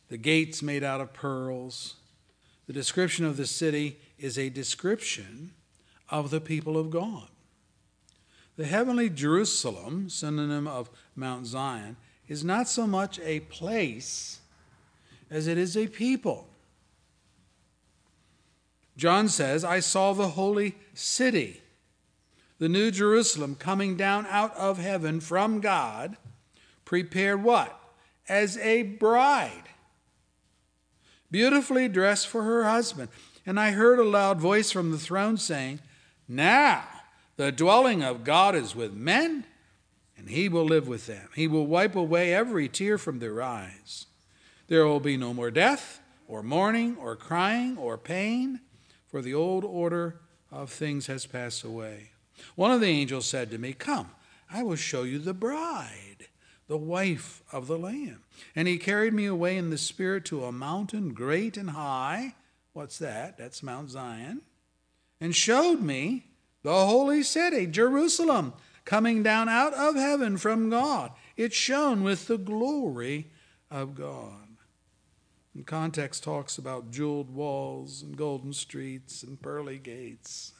the 0.10 0.17
gates 0.17 0.62
made 0.62 0.84
out 0.84 1.01
of 1.01 1.12
pearls, 1.12 1.95
the 2.67 2.73
description 2.73 3.25
of 3.25 3.36
the 3.36 3.47
city 3.47 3.97
is 4.19 4.38
a 4.38 4.49
description 4.49 5.54
of 6.08 6.30
the 6.30 6.39
people 6.39 6.77
of 6.77 6.91
God. 6.91 7.30
The 8.58 8.65
heavenly 8.65 9.10
Jerusalem, 9.10 10.08
synonym 10.08 10.67
of 10.67 10.91
Mount 11.15 11.47
Zion, 11.47 11.97
is 12.27 12.43
not 12.43 12.67
so 12.67 12.86
much 12.86 13.19
a 13.21 13.39
place 13.39 14.40
as 15.32 15.48
it 15.48 15.58
is 15.58 15.78
a 15.78 15.88
people. 15.88 16.50
John 18.98 19.30
says, 19.30 19.63
I 19.63 19.80
saw 19.80 20.13
the 20.13 20.30
holy 20.30 20.76
city, 20.94 21.62
the 22.60 22.70
new 22.70 22.91
Jerusalem, 22.91 23.56
coming 23.56 23.96
down 23.96 24.28
out 24.30 24.56
of 24.58 24.78
heaven 24.78 25.22
from 25.22 25.62
God, 25.62 26.17
prepared 26.86 27.41
what? 27.41 27.80
As 28.28 28.58
a 28.58 28.84
bride, 28.84 29.70
beautifully 31.32 31.88
dressed 31.88 32.28
for 32.28 32.44
her 32.44 32.65
husband. 32.65 33.10
And 33.46 33.60
I 33.60 33.72
heard 33.72 33.98
a 33.98 34.04
loud 34.04 34.39
voice 34.39 34.70
from 34.70 34.91
the 34.91 35.00
throne 35.00 35.38
saying, 35.38 35.80
Now 36.28 36.84
the 37.38 37.52
dwelling 37.52 38.04
of 38.04 38.24
God 38.24 38.54
is 38.54 38.76
with 38.76 38.94
men, 38.94 39.46
and 40.15 40.30
he 40.30 40.48
will 40.48 40.65
live 40.65 40.88
with 40.88 41.08
them. 41.08 41.30
He 41.34 41.48
will 41.48 41.65
wipe 41.65 41.96
away 41.96 42.34
every 42.34 42.70
tear 42.70 43.00
from 43.00 43.17
their 43.17 43.41
eyes. 43.41 44.06
There 44.72 44.88
will 44.88 45.02
be 45.02 45.18
no 45.18 45.34
more 45.34 45.52
death, 45.52 46.00
or 46.30 46.42
mourning, 46.42 46.96
or 46.96 47.18
crying, 47.18 47.78
or 47.78 47.98
pain 47.98 48.62
for 49.06 49.22
the 49.22 49.34
old 49.34 49.66
order 49.66 50.22
of 50.50 50.70
things 50.70 51.08
has 51.08 51.26
passed 51.26 51.66
away. 51.66 52.12
One 52.56 52.72
of 52.72 52.80
the 52.80 52.88
angels 52.88 53.28
said 53.28 53.52
to 53.52 53.58
me, 53.58 53.74
Come, 53.74 54.12
I 54.50 54.64
will 54.64 54.78
show 54.78 55.04
you 55.04 55.20
the 55.20 55.34
bride, 55.34 56.30
the 56.70 56.78
wife 56.78 57.44
of 57.52 57.68
the 57.68 57.78
Lamb. 57.78 58.24
And 58.56 58.66
he 58.66 58.78
carried 58.78 59.14
me 59.14 59.26
away 59.26 59.58
in 59.58 59.72
the 59.72 59.78
Spirit 59.78 60.24
to 60.28 60.46
a 60.46 60.54
mountain 60.54 61.14
great 61.14 61.58
and 61.58 61.72
high. 61.72 62.36
What's 62.72 62.98
that? 63.00 63.38
That's 63.38 63.62
Mount 63.62 63.90
Zion. 63.90 64.40
And 65.20 65.36
showed 65.36 65.82
me 65.82 66.28
the 66.64 66.86
holy 66.86 67.24
city, 67.24 67.68
Jerusalem, 67.68 68.54
coming 68.86 69.22
down 69.22 69.50
out 69.50 69.74
of 69.74 69.96
heaven 69.96 70.38
from 70.38 70.70
God. 70.70 71.12
It 71.36 71.52
shone 71.52 72.04
with 72.04 72.28
the 72.28 72.38
glory 72.38 73.28
of 73.70 73.96
God. 73.96 74.40
And 75.54 75.68
context 75.68 76.24
talks 76.24 76.58
about 76.58 76.92
jeweled 76.92 77.34
walls 77.34 78.02
and 78.02 78.16
golden 78.16 78.54
streets 78.54 79.24
and 79.24 79.42
pearly 79.42 79.78
gates. 79.78 80.54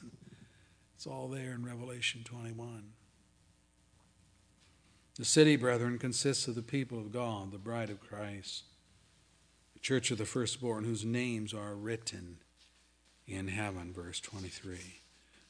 It's 0.94 1.06
all 1.06 1.28
there 1.28 1.52
in 1.52 1.64
Revelation 1.64 2.22
21. 2.24 2.92
The 5.16 5.24
city, 5.24 5.56
brethren, 5.56 5.98
consists 5.98 6.46
of 6.46 6.54
the 6.54 6.62
people 6.62 6.98
of 6.98 7.12
God, 7.12 7.52
the 7.52 7.58
bride 7.58 7.90
of 7.90 8.00
Christ, 8.00 8.64
the 9.74 9.80
church 9.80 10.10
of 10.10 10.18
the 10.18 10.24
firstborn, 10.24 10.84
whose 10.84 11.04
names 11.04 11.52
are 11.52 11.74
written 11.74 12.38
in 13.26 13.48
heaven, 13.48 13.92
verse 13.92 14.20
23. 14.20 14.78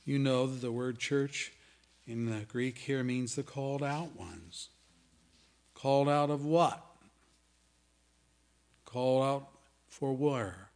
You 0.05 0.19
know 0.19 0.47
that 0.47 0.61
the 0.61 0.73
word 0.73 0.99
church 0.99 1.53
in 2.07 2.27
the 2.27 2.45
Greek 2.47 2.79
here 2.79 3.05
means 3.05 3.35
the 3.35 3.43
called 3.43 3.83
out 3.83 4.17
ones. 4.17 4.69
Called 5.75 6.09
out 6.09 6.31
of 6.31 6.45
what? 6.45 6.85
Call 8.93 9.23
out 9.23 9.49
for 9.89 10.13
where? 10.13 10.69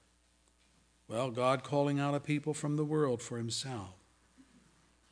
Well, 1.06 1.30
God 1.30 1.62
calling 1.62 2.00
out 2.00 2.14
a 2.14 2.20
people 2.20 2.54
from 2.54 2.76
the 2.76 2.84
world 2.84 3.20
for 3.20 3.36
himself. 3.36 3.90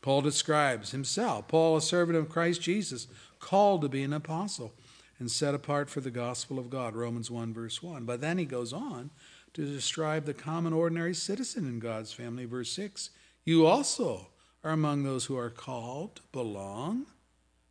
Paul 0.00 0.22
describes 0.22 0.92
himself, 0.92 1.46
Paul, 1.48 1.76
a 1.76 1.82
servant 1.82 2.16
of 2.16 2.30
Christ 2.30 2.62
Jesus, 2.62 3.06
called 3.40 3.82
to 3.82 3.88
be 3.88 4.02
an 4.02 4.12
apostle 4.14 4.72
and 5.18 5.30
set 5.30 5.54
apart 5.54 5.90
for 5.90 6.00
the 6.00 6.10
gospel 6.10 6.58
of 6.58 6.70
God, 6.70 6.96
Romans 6.96 7.30
1, 7.30 7.52
verse 7.52 7.82
1. 7.82 8.04
But 8.04 8.22
then 8.22 8.38
he 8.38 8.46
goes 8.46 8.72
on 8.72 9.10
to 9.52 9.66
describe 9.66 10.24
the 10.24 10.34
common 10.34 10.72
ordinary 10.72 11.14
citizen 11.14 11.66
in 11.66 11.80
God's 11.80 12.12
family, 12.12 12.46
verse 12.46 12.72
6. 12.72 13.10
You 13.44 13.66
also 13.66 14.28
are 14.64 14.72
among 14.72 15.02
those 15.02 15.26
who 15.26 15.36
are 15.36 15.50
called 15.50 16.16
to 16.16 16.22
belong 16.32 17.06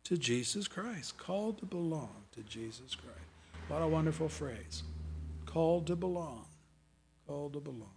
to 0.04 0.16
Jesus 0.16 0.68
Christ. 0.68 1.18
Called 1.18 1.58
to 1.58 1.66
belong 1.66 2.24
to 2.32 2.42
Jesus 2.42 2.94
Christ. 2.94 3.18
What 3.68 3.82
a 3.82 3.88
wonderful 3.88 4.28
phrase. 4.28 4.84
Called 5.54 5.86
to 5.86 5.94
belong. 5.94 6.46
Called 7.28 7.52
to 7.52 7.60
belong. 7.60 7.94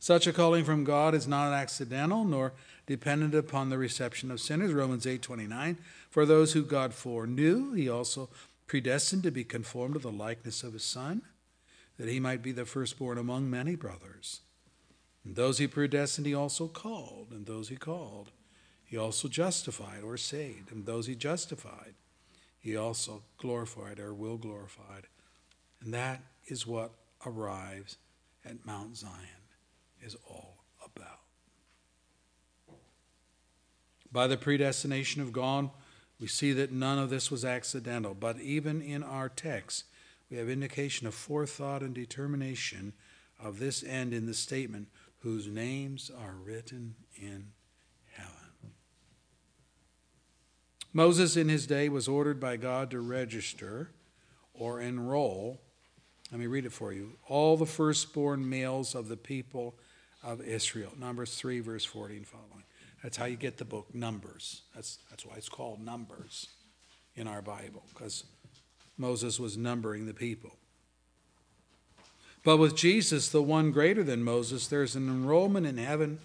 Such 0.00 0.26
a 0.26 0.32
calling 0.32 0.64
from 0.64 0.82
God 0.82 1.14
is 1.14 1.28
not 1.28 1.52
accidental 1.52 2.24
nor 2.24 2.52
dependent 2.84 3.32
upon 3.32 3.70
the 3.70 3.78
reception 3.78 4.32
of 4.32 4.40
sinners. 4.40 4.72
Romans 4.72 5.06
8:29 5.06 5.78
For 6.10 6.26
those 6.26 6.52
who 6.52 6.64
God 6.64 6.94
foreknew, 6.94 7.74
he 7.74 7.88
also 7.88 8.28
predestined 8.66 9.22
to 9.22 9.30
be 9.30 9.44
conformed 9.44 9.94
to 9.94 10.00
the 10.00 10.10
likeness 10.10 10.64
of 10.64 10.72
his 10.72 10.82
son, 10.82 11.22
that 11.96 12.08
he 12.08 12.18
might 12.18 12.42
be 12.42 12.50
the 12.50 12.66
firstborn 12.66 13.16
among 13.16 13.48
many 13.48 13.76
brothers. 13.76 14.40
And 15.24 15.36
those 15.36 15.58
he 15.58 15.68
predestined 15.68 16.26
he 16.26 16.34
also 16.34 16.66
called, 16.66 17.28
and 17.30 17.46
those 17.46 17.68
he 17.68 17.76
called 17.76 18.32
he 18.84 18.96
also 18.96 19.28
justified 19.28 20.02
or 20.02 20.16
saved, 20.16 20.72
and 20.72 20.86
those 20.86 21.06
he 21.06 21.14
justified 21.14 21.94
he 22.58 22.76
also 22.76 23.22
glorified 23.38 24.00
or 24.00 24.12
will 24.12 24.38
glorify. 24.38 25.02
And 25.84 25.92
that 25.92 26.22
is 26.46 26.66
what 26.66 26.92
arrives 27.26 27.98
at 28.44 28.64
Mount 28.64 28.96
Zion 28.96 29.12
is 30.02 30.16
all 30.28 30.64
about. 30.84 31.20
By 34.10 34.26
the 34.26 34.36
predestination 34.36 35.20
of 35.20 35.32
God, 35.32 35.70
we 36.18 36.26
see 36.26 36.52
that 36.52 36.72
none 36.72 36.98
of 36.98 37.10
this 37.10 37.30
was 37.30 37.44
accidental, 37.44 38.14
but 38.14 38.40
even 38.40 38.80
in 38.80 39.02
our 39.02 39.28
text, 39.28 39.84
we 40.30 40.36
have 40.38 40.48
indication 40.48 41.06
of 41.06 41.14
forethought 41.14 41.82
and 41.82 41.94
determination 41.94 42.92
of 43.42 43.58
this 43.58 43.82
end 43.84 44.14
in 44.14 44.26
the 44.26 44.34
statement, 44.34 44.88
whose 45.18 45.48
names 45.48 46.10
are 46.10 46.34
written 46.34 46.94
in 47.16 47.48
heaven. 48.12 48.72
Moses, 50.92 51.36
in 51.36 51.48
his 51.48 51.66
day, 51.66 51.88
was 51.88 52.08
ordered 52.08 52.38
by 52.38 52.56
God 52.56 52.90
to 52.92 53.00
register 53.00 53.90
or 54.54 54.80
enroll, 54.80 55.60
let 56.34 56.40
me 56.40 56.48
read 56.48 56.66
it 56.66 56.72
for 56.72 56.92
you, 56.92 57.12
all 57.28 57.56
the 57.56 57.64
firstborn 57.64 58.48
males 58.48 58.96
of 58.96 59.06
the 59.06 59.16
people 59.16 59.76
of 60.20 60.40
Israel. 60.40 60.90
Numbers 60.98 61.36
3, 61.36 61.60
verse 61.60 61.84
14 61.84 62.24
following. 62.24 62.64
That's 63.04 63.16
how 63.16 63.26
you 63.26 63.36
get 63.36 63.56
the 63.56 63.64
book 63.64 63.94
Numbers. 63.94 64.62
That's, 64.74 64.98
that's 65.10 65.24
why 65.24 65.34
it's 65.36 65.48
called 65.48 65.80
Numbers 65.80 66.48
in 67.14 67.28
our 67.28 67.40
Bible, 67.40 67.84
because 67.90 68.24
Moses 68.98 69.38
was 69.38 69.56
numbering 69.56 70.06
the 70.06 70.12
people. 70.12 70.56
But 72.42 72.56
with 72.56 72.74
Jesus, 72.74 73.28
the 73.28 73.40
one 73.40 73.70
greater 73.70 74.02
than 74.02 74.24
Moses, 74.24 74.66
there's 74.66 74.96
an 74.96 75.06
enrollment 75.06 75.68
in 75.68 75.78
heaven 75.78 76.18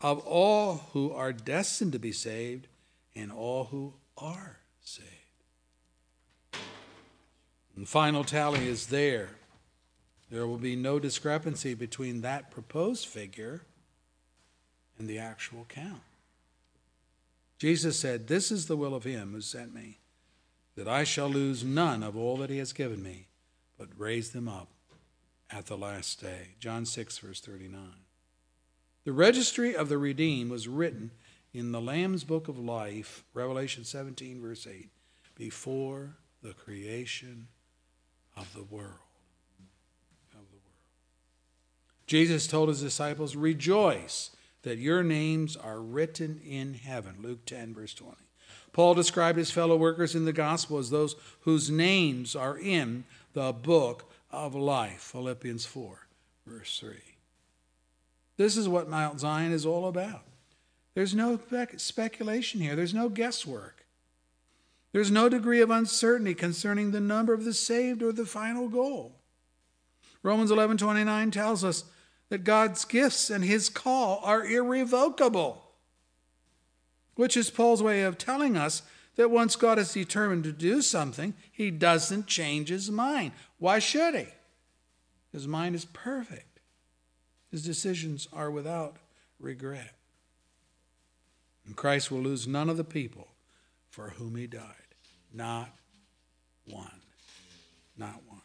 of 0.00 0.18
all 0.26 0.88
who 0.94 1.12
are 1.12 1.32
destined 1.32 1.92
to 1.92 2.00
be 2.00 2.10
saved 2.10 2.66
and 3.14 3.30
all 3.30 3.66
who 3.66 3.94
are 4.18 4.58
saved. 4.80 5.08
And 6.54 6.62
the 7.76 7.86
final 7.86 8.24
tally 8.24 8.66
is 8.66 8.86
there. 8.86 9.30
There 10.30 10.46
will 10.46 10.58
be 10.58 10.76
no 10.76 10.98
discrepancy 10.98 11.74
between 11.74 12.20
that 12.20 12.50
proposed 12.50 13.06
figure 13.06 13.62
and 14.98 15.08
the 15.08 15.18
actual 15.18 15.66
count. 15.68 16.02
Jesus 17.58 17.98
said, 17.98 18.26
This 18.26 18.50
is 18.50 18.66
the 18.66 18.76
will 18.76 18.94
of 18.94 19.04
him 19.04 19.32
who 19.32 19.40
sent 19.40 19.74
me, 19.74 19.98
that 20.74 20.88
I 20.88 21.04
shall 21.04 21.28
lose 21.28 21.64
none 21.64 22.02
of 22.02 22.16
all 22.16 22.36
that 22.38 22.50
he 22.50 22.58
has 22.58 22.72
given 22.72 23.02
me, 23.02 23.28
but 23.78 23.88
raise 23.96 24.30
them 24.30 24.48
up 24.48 24.68
at 25.50 25.66
the 25.66 25.76
last 25.76 26.20
day. 26.20 26.54
John 26.58 26.86
6, 26.86 27.18
verse 27.18 27.40
39. 27.40 27.80
The 29.04 29.12
registry 29.12 29.76
of 29.76 29.88
the 29.88 29.98
redeemed 29.98 30.50
was 30.50 30.68
written 30.68 31.10
in 31.52 31.72
the 31.72 31.80
Lamb's 31.80 32.24
book 32.24 32.48
of 32.48 32.58
life, 32.58 33.24
Revelation 33.34 33.84
17, 33.84 34.40
verse 34.40 34.66
8, 34.66 34.88
before 35.36 36.16
the 36.42 36.54
creation 36.54 37.48
of 38.36 38.52
the 38.54 38.62
world. 38.62 38.98
Of 40.32 40.48
the 40.50 40.56
world. 40.56 40.80
Jesus 42.06 42.46
told 42.46 42.68
his 42.68 42.80
disciples, 42.80 43.36
Rejoice 43.36 44.30
that 44.62 44.78
your 44.78 45.02
names 45.02 45.56
are 45.56 45.80
written 45.80 46.40
in 46.44 46.74
heaven. 46.74 47.16
Luke 47.20 47.44
10, 47.46 47.74
verse 47.74 47.94
20. 47.94 48.16
Paul 48.72 48.94
described 48.94 49.38
his 49.38 49.50
fellow 49.50 49.76
workers 49.76 50.14
in 50.14 50.24
the 50.24 50.32
gospel 50.32 50.78
as 50.78 50.90
those 50.90 51.14
whose 51.40 51.70
names 51.70 52.34
are 52.34 52.58
in 52.58 53.04
the 53.34 53.52
book 53.52 54.10
of 54.30 54.54
life. 54.54 55.00
Philippians 55.00 55.66
4, 55.66 56.06
verse 56.46 56.78
3. 56.80 56.96
This 58.38 58.56
is 58.56 58.68
what 58.68 58.88
Mount 58.88 59.20
Zion 59.20 59.52
is 59.52 59.66
all 59.66 59.86
about. 59.86 60.22
There's 60.94 61.14
no 61.14 61.38
speculation 61.76 62.60
here, 62.60 62.76
there's 62.76 62.94
no 62.94 63.08
guesswork. 63.08 63.81
There's 64.92 65.10
no 65.10 65.28
degree 65.28 65.60
of 65.60 65.70
uncertainty 65.70 66.34
concerning 66.34 66.90
the 66.90 67.00
number 67.00 67.32
of 67.32 67.44
the 67.44 67.54
saved 67.54 68.02
or 68.02 68.12
the 68.12 68.26
final 68.26 68.68
goal. 68.68 69.20
Romans 70.22 70.50
11:29 70.50 71.30
tells 71.30 71.64
us 71.64 71.84
that 72.28 72.44
God's 72.44 72.84
gifts 72.84 73.30
and 73.30 73.42
his 73.44 73.68
call 73.68 74.20
are 74.22 74.44
irrevocable, 74.44 75.72
which 77.14 77.36
is 77.36 77.50
Paul's 77.50 77.82
way 77.82 78.02
of 78.02 78.18
telling 78.18 78.56
us 78.56 78.82
that 79.16 79.30
once 79.30 79.56
God 79.56 79.78
is 79.78 79.92
determined 79.92 80.44
to 80.44 80.52
do 80.52 80.80
something, 80.80 81.34
he 81.50 81.70
doesn't 81.70 82.26
change 82.26 82.68
his 82.68 82.90
mind. 82.90 83.32
Why 83.58 83.78
should 83.78 84.14
he? 84.14 84.28
His 85.32 85.48
mind 85.48 85.74
is 85.74 85.84
perfect. 85.86 86.60
His 87.50 87.64
decisions 87.64 88.28
are 88.32 88.50
without 88.50 88.96
regret. 89.38 89.94
And 91.66 91.76
Christ 91.76 92.10
will 92.10 92.20
lose 92.20 92.46
none 92.46 92.68
of 92.68 92.76
the 92.76 92.84
people 92.84 93.28
for 93.90 94.10
whom 94.10 94.36
he 94.36 94.46
died. 94.46 94.81
Not 95.32 95.70
one. 96.66 97.00
Not 97.96 98.20
one. 98.28 98.40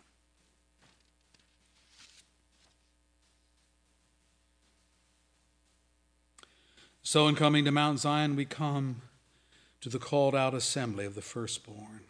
So, 7.04 7.28
in 7.28 7.36
coming 7.36 7.64
to 7.66 7.72
Mount 7.72 8.00
Zion, 8.00 8.36
we 8.36 8.44
come 8.44 9.02
to 9.80 9.88
the 9.88 10.00
called 10.00 10.36
out 10.36 10.54
assembly 10.54 11.06
of 11.06 11.16
the 11.16 11.22
firstborn, 11.22 12.02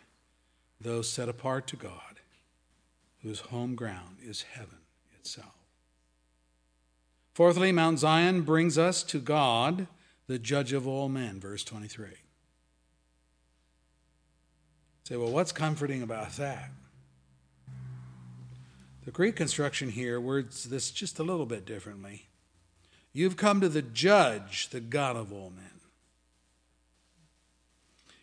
those 0.82 1.08
set 1.08 1.30
apart 1.30 1.68
to 1.68 1.76
God, 1.76 2.20
whose 3.22 3.42
home 3.42 3.76
ground 3.76 4.18
is 4.24 4.42
heaven 4.54 4.80
itself. 5.20 5.54
Fourthly, 7.36 7.72
Mount 7.72 8.00
Zion 8.00 8.42
brings 8.42 8.80
us 8.80 9.04
to 9.04 9.20
God, 9.20 9.86
the 10.26 10.40
judge 10.40 10.74
of 10.74 10.88
all 10.88 11.10
men, 11.10 11.40
verse 11.40 11.63
23. 11.63 12.08
Say, 15.08 15.15
well, 15.15 15.32
what's 15.32 15.54
comforting 15.54 16.02
about 16.02 16.34
that? 16.34 16.70
The 19.06 19.12
Greek 19.12 19.38
construction 19.38 19.88
here 19.88 20.20
words 20.20 20.65
this 20.65 20.91
just 20.91 21.17
a 21.17 21.24
little 21.24 21.46
bit 21.46 21.65
differently. 21.65 22.28
You've 23.13 23.38
come 23.38 23.62
to 23.62 23.70
the 23.70 23.82
judge, 23.82 24.67
the 24.67 24.82
God 24.82 25.15
of 25.15 25.32
all 25.32 25.50
men. 25.50 25.80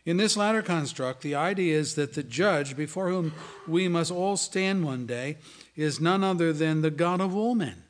In 0.04 0.18
this 0.18 0.36
latter 0.36 0.60
construct, 0.60 1.22
the 1.22 1.34
idea 1.34 1.74
is 1.74 1.94
that 1.94 2.12
the 2.12 2.22
judge 2.22 2.76
before 2.76 3.08
whom 3.08 3.32
we 3.66 3.88
must 3.88 4.10
all 4.12 4.36
stand 4.36 4.84
one 4.84 5.06
day 5.06 5.38
is 5.76 6.02
none 6.02 6.22
other 6.22 6.52
than 6.52 6.82
the 6.82 6.90
God 6.90 7.22
of 7.22 7.34
all 7.34 7.54
men, 7.54 7.84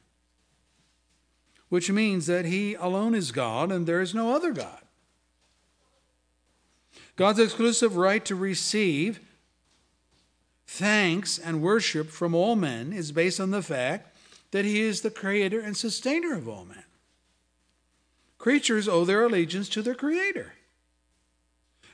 which 1.68 1.90
means 1.90 2.26
that 2.26 2.44
he 2.44 2.74
alone 2.74 3.16
is 3.16 3.32
God 3.32 3.72
and 3.72 3.88
there 3.88 4.00
is 4.00 4.14
no 4.14 4.36
other 4.36 4.52
God. 4.52 4.83
God's 7.16 7.38
exclusive 7.38 7.96
right 7.96 8.24
to 8.24 8.34
receive 8.34 9.20
thanks 10.66 11.38
and 11.38 11.62
worship 11.62 12.10
from 12.10 12.34
all 12.34 12.56
men 12.56 12.92
is 12.92 13.12
based 13.12 13.40
on 13.40 13.50
the 13.50 13.62
fact 13.62 14.16
that 14.50 14.64
he 14.64 14.80
is 14.80 15.00
the 15.00 15.10
creator 15.10 15.60
and 15.60 15.76
sustainer 15.76 16.34
of 16.34 16.48
all 16.48 16.64
men. 16.64 16.84
Creatures 18.44 18.88
owe 18.88 19.06
their 19.06 19.24
allegiance 19.24 19.70
to 19.70 19.80
their 19.80 19.94
Creator. 19.94 20.52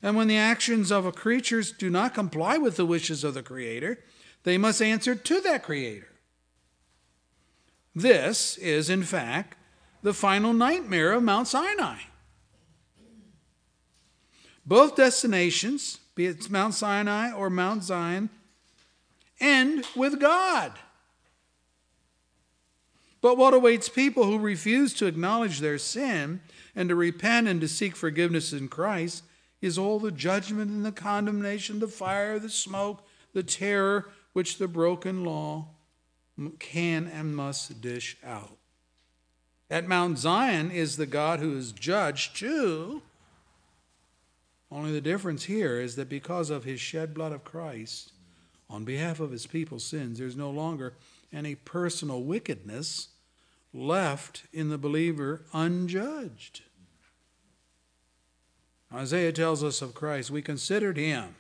And 0.02 0.16
when 0.16 0.26
the 0.26 0.36
actions 0.36 0.90
of 0.90 1.06
a 1.06 1.12
creatures 1.12 1.70
do 1.70 1.88
not 1.88 2.12
comply 2.12 2.58
with 2.58 2.76
the 2.76 2.84
wishes 2.84 3.22
of 3.22 3.34
the 3.34 3.42
Creator, 3.44 4.00
they 4.42 4.58
must 4.58 4.82
answer 4.82 5.14
to 5.14 5.40
that 5.42 5.62
Creator. 5.62 6.08
This 7.94 8.56
is, 8.58 8.90
in 8.90 9.04
fact, 9.04 9.56
the 10.02 10.12
final 10.12 10.52
nightmare 10.52 11.12
of 11.12 11.22
Mount 11.22 11.46
Sinai. 11.46 11.98
Both 14.70 14.94
destinations, 14.94 15.98
be 16.14 16.26
it 16.26 16.48
Mount 16.48 16.74
Sinai 16.74 17.32
or 17.32 17.50
Mount 17.50 17.82
Zion, 17.82 18.30
end 19.40 19.84
with 19.96 20.20
God. 20.20 20.70
But 23.20 23.36
what 23.36 23.52
awaits 23.52 23.88
people 23.88 24.22
who 24.22 24.38
refuse 24.38 24.94
to 24.94 25.06
acknowledge 25.06 25.58
their 25.58 25.76
sin 25.76 26.40
and 26.76 26.88
to 26.88 26.94
repent 26.94 27.48
and 27.48 27.60
to 27.60 27.66
seek 27.66 27.96
forgiveness 27.96 28.52
in 28.52 28.68
Christ 28.68 29.24
is 29.60 29.76
all 29.76 29.98
the 29.98 30.12
judgment 30.12 30.70
and 30.70 30.86
the 30.86 30.92
condemnation, 30.92 31.80
the 31.80 31.88
fire, 31.88 32.38
the 32.38 32.48
smoke, 32.48 33.04
the 33.32 33.42
terror 33.42 34.08
which 34.34 34.58
the 34.58 34.68
broken 34.68 35.24
law 35.24 35.66
can 36.60 37.08
and 37.08 37.34
must 37.34 37.80
dish 37.80 38.16
out. 38.24 38.56
At 39.68 39.88
Mount 39.88 40.18
Zion 40.18 40.70
is 40.70 40.96
the 40.96 41.06
God 41.06 41.40
who 41.40 41.58
is 41.58 41.72
judge 41.72 42.32
too. 42.34 43.02
Only 44.70 44.92
the 44.92 45.00
difference 45.00 45.44
here 45.44 45.80
is 45.80 45.96
that 45.96 46.08
because 46.08 46.50
of 46.50 46.64
his 46.64 46.80
shed 46.80 47.12
blood 47.12 47.32
of 47.32 47.44
Christ 47.44 48.12
on 48.68 48.84
behalf 48.84 49.18
of 49.18 49.32
his 49.32 49.46
people's 49.46 49.84
sins, 49.84 50.18
there's 50.18 50.36
no 50.36 50.50
longer 50.50 50.94
any 51.32 51.54
personal 51.54 52.22
wickedness 52.22 53.08
left 53.72 54.44
in 54.52 54.68
the 54.68 54.78
believer 54.78 55.42
unjudged. 55.52 56.62
Isaiah 58.92 59.32
tells 59.32 59.62
us 59.62 59.82
of 59.82 59.94
Christ, 59.94 60.30
we 60.30 60.42
considered 60.42 60.96
him 60.96 61.34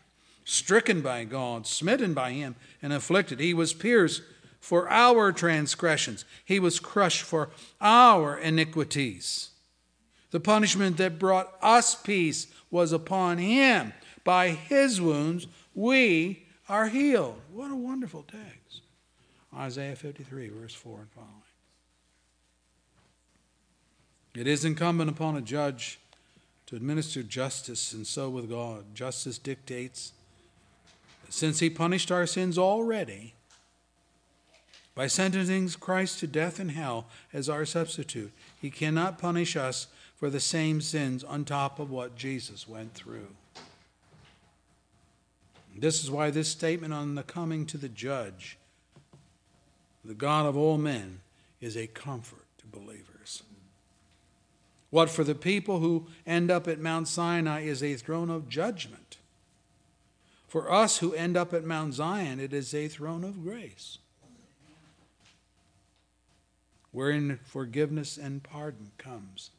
stricken 0.44 1.00
by 1.00 1.24
God, 1.24 1.66
smitten 1.66 2.14
by 2.14 2.32
him, 2.32 2.56
and 2.82 2.92
afflicted. 2.92 3.38
He 3.40 3.54
was 3.54 3.72
pierced 3.72 4.22
for 4.60 4.90
our 4.90 5.32
transgressions, 5.32 6.24
he 6.44 6.60
was 6.60 6.80
crushed 6.80 7.22
for 7.22 7.50
our 7.80 8.36
iniquities. 8.36 9.49
The 10.30 10.40
punishment 10.40 10.96
that 10.98 11.18
brought 11.18 11.52
us 11.60 11.94
peace 11.94 12.46
was 12.70 12.92
upon 12.92 13.38
him. 13.38 13.92
By 14.22 14.50
his 14.50 15.00
wounds, 15.00 15.46
we 15.74 16.46
are 16.68 16.88
healed. 16.88 17.40
What 17.52 17.70
a 17.70 17.76
wonderful 17.76 18.24
text. 18.30 18.82
Isaiah 19.56 19.96
53, 19.96 20.48
verse 20.50 20.74
4 20.74 20.98
and 21.00 21.10
following. 21.10 21.34
It 24.34 24.46
is 24.46 24.64
incumbent 24.64 25.10
upon 25.10 25.36
a 25.36 25.40
judge 25.40 25.98
to 26.66 26.76
administer 26.76 27.24
justice, 27.24 27.92
and 27.92 28.06
so 28.06 28.30
with 28.30 28.48
God. 28.48 28.94
Justice 28.94 29.38
dictates 29.38 30.12
that 31.24 31.32
since 31.32 31.58
He 31.58 31.68
punished 31.68 32.12
our 32.12 32.26
sins 32.26 32.56
already 32.56 33.34
by 34.94 35.08
sentencing 35.08 35.68
Christ 35.80 36.20
to 36.20 36.28
death 36.28 36.60
and 36.60 36.70
hell 36.70 37.06
as 37.32 37.48
our 37.48 37.64
substitute, 37.64 38.30
He 38.60 38.70
cannot 38.70 39.18
punish 39.18 39.56
us 39.56 39.88
for 40.20 40.28
the 40.28 40.38
same 40.38 40.82
sins 40.82 41.24
on 41.24 41.46
top 41.46 41.78
of 41.78 41.90
what 41.90 42.14
Jesus 42.14 42.68
went 42.68 42.92
through. 42.92 43.28
This 45.74 46.04
is 46.04 46.10
why 46.10 46.30
this 46.30 46.48
statement 46.48 46.92
on 46.92 47.14
the 47.14 47.22
coming 47.22 47.64
to 47.66 47.78
the 47.78 47.88
judge, 47.88 48.58
the 50.04 50.12
God 50.12 50.44
of 50.44 50.58
all 50.58 50.76
men, 50.76 51.20
is 51.62 51.74
a 51.74 51.86
comfort 51.86 52.44
to 52.58 52.66
believers. 52.66 53.42
What 54.90 55.08
for 55.08 55.24
the 55.24 55.34
people 55.34 55.78
who 55.78 56.06
end 56.26 56.50
up 56.50 56.68
at 56.68 56.78
Mount 56.78 57.08
Sinai 57.08 57.62
is 57.62 57.82
a 57.82 57.94
throne 57.94 58.28
of 58.28 58.50
judgment. 58.50 59.16
For 60.48 60.70
us 60.70 60.98
who 60.98 61.14
end 61.14 61.34
up 61.34 61.54
at 61.54 61.64
Mount 61.64 61.94
Zion, 61.94 62.40
it 62.40 62.52
is 62.52 62.74
a 62.74 62.88
throne 62.88 63.24
of 63.24 63.42
grace, 63.42 63.98
wherein 66.90 67.38
forgiveness 67.44 68.18
and 68.18 68.42
pardon 68.42 68.90
comes 68.98 69.50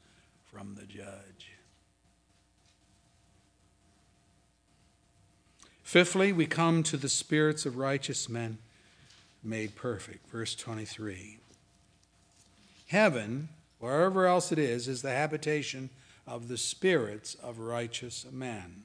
from 0.52 0.76
the 0.76 0.86
judge. 0.86 1.52
Fifthly, 5.84 6.32
we 6.32 6.46
come 6.46 6.84
to 6.84 6.98
the 6.98 7.10
spirits 7.10 7.66
of 7.66 7.78
righteous 7.78 8.30
men 8.30 8.58
made 9.44 9.76
perfect. 9.76 10.30
Verse 10.30 10.56
23. 10.56 11.40
Heaven 12.88 13.50
wherever 13.82 14.28
else 14.28 14.52
it 14.52 14.60
is, 14.60 14.88
is 14.88 15.02
the 15.02 15.10
habitation 15.10 15.90
of 16.28 16.48
the 16.48 16.58
spirits 16.58 17.34
of 17.36 17.58
righteous 17.58 18.26
men 18.32 18.84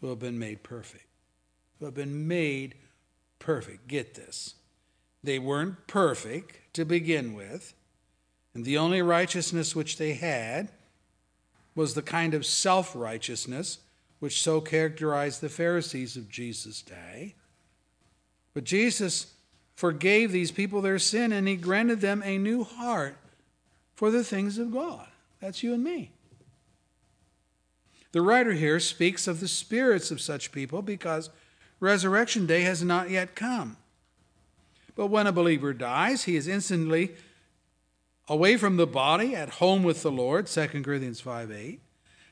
who 0.00 0.08
have 0.08 0.18
been 0.18 0.38
made 0.38 0.62
perfect. 0.62 1.04
Who 1.78 1.84
have 1.84 1.94
been 1.94 2.26
made 2.26 2.74
perfect. 3.38 3.86
Get 3.86 4.14
this. 4.14 4.54
They 5.22 5.38
weren't 5.38 5.86
perfect 5.86 6.74
to 6.74 6.86
begin 6.86 7.34
with, 7.34 7.74
and 8.54 8.64
the 8.64 8.78
only 8.78 9.02
righteousness 9.02 9.76
which 9.76 9.96
they 9.96 10.14
had 10.14 10.70
was 11.74 11.94
the 11.94 12.02
kind 12.02 12.34
of 12.34 12.44
self 12.44 12.94
righteousness 12.94 13.78
which 14.18 14.42
so 14.42 14.60
characterized 14.60 15.40
the 15.40 15.48
Pharisees 15.48 16.16
of 16.16 16.28
Jesus' 16.28 16.82
day. 16.82 17.34
But 18.52 18.64
Jesus 18.64 19.32
forgave 19.74 20.30
these 20.30 20.50
people 20.50 20.82
their 20.82 20.98
sin 20.98 21.32
and 21.32 21.48
he 21.48 21.56
granted 21.56 22.00
them 22.00 22.22
a 22.22 22.36
new 22.36 22.64
heart 22.64 23.16
for 23.94 24.10
the 24.10 24.24
things 24.24 24.58
of 24.58 24.72
God. 24.72 25.06
That's 25.40 25.62
you 25.62 25.72
and 25.72 25.82
me. 25.82 26.10
The 28.12 28.20
writer 28.20 28.52
here 28.52 28.80
speaks 28.80 29.26
of 29.26 29.40
the 29.40 29.48
spirits 29.48 30.10
of 30.10 30.20
such 30.20 30.52
people 30.52 30.82
because 30.82 31.30
resurrection 31.78 32.46
day 32.46 32.62
has 32.62 32.82
not 32.82 33.08
yet 33.08 33.34
come. 33.34 33.76
But 34.96 35.06
when 35.06 35.26
a 35.26 35.32
believer 35.32 35.72
dies, 35.72 36.24
he 36.24 36.36
is 36.36 36.48
instantly 36.48 37.12
away 38.30 38.56
from 38.56 38.76
the 38.76 38.86
body, 38.86 39.34
at 39.34 39.50
home 39.54 39.82
with 39.82 40.02
the 40.02 40.10
Lord, 40.10 40.46
2 40.46 40.68
Corinthians 40.68 41.20
5 41.20 41.50
8. 41.50 41.80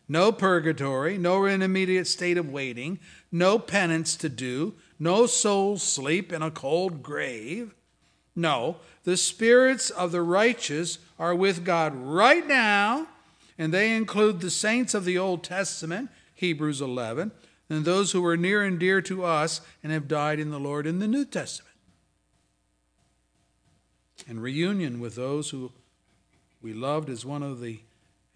No 0.08 0.32
purgatory, 0.32 1.18
no 1.18 1.44
intermediate 1.44 2.06
state 2.06 2.38
of 2.38 2.48
waiting, 2.48 2.98
no 3.30 3.58
penance 3.58 4.16
to 4.16 4.30
do, 4.30 4.74
no 4.98 5.26
soul 5.26 5.76
sleep 5.76 6.32
in 6.32 6.40
a 6.40 6.52
cold 6.52 7.02
grave. 7.02 7.74
No, 8.34 8.76
the 9.02 9.16
spirits 9.16 9.90
of 9.90 10.12
the 10.12 10.22
righteous 10.22 10.98
are 11.18 11.34
with 11.34 11.64
God 11.64 11.94
right 11.94 12.46
now, 12.46 13.08
and 13.58 13.74
they 13.74 13.94
include 13.94 14.40
the 14.40 14.50
saints 14.50 14.94
of 14.94 15.04
the 15.04 15.18
Old 15.18 15.42
Testament, 15.42 16.10
Hebrews 16.32 16.80
11, 16.80 17.32
and 17.68 17.84
those 17.84 18.12
who 18.12 18.24
are 18.24 18.36
near 18.36 18.62
and 18.62 18.78
dear 18.78 19.02
to 19.02 19.24
us 19.24 19.60
and 19.82 19.92
have 19.92 20.06
died 20.06 20.38
in 20.38 20.50
the 20.50 20.60
Lord 20.60 20.86
in 20.86 21.00
the 21.00 21.08
New 21.08 21.24
Testament. 21.24 21.74
And 24.28 24.40
reunion 24.40 25.00
with 25.00 25.16
those 25.16 25.50
who 25.50 25.72
we 26.62 26.72
loved 26.72 27.08
is 27.08 27.24
one 27.24 27.42
of 27.42 27.60
the 27.60 27.80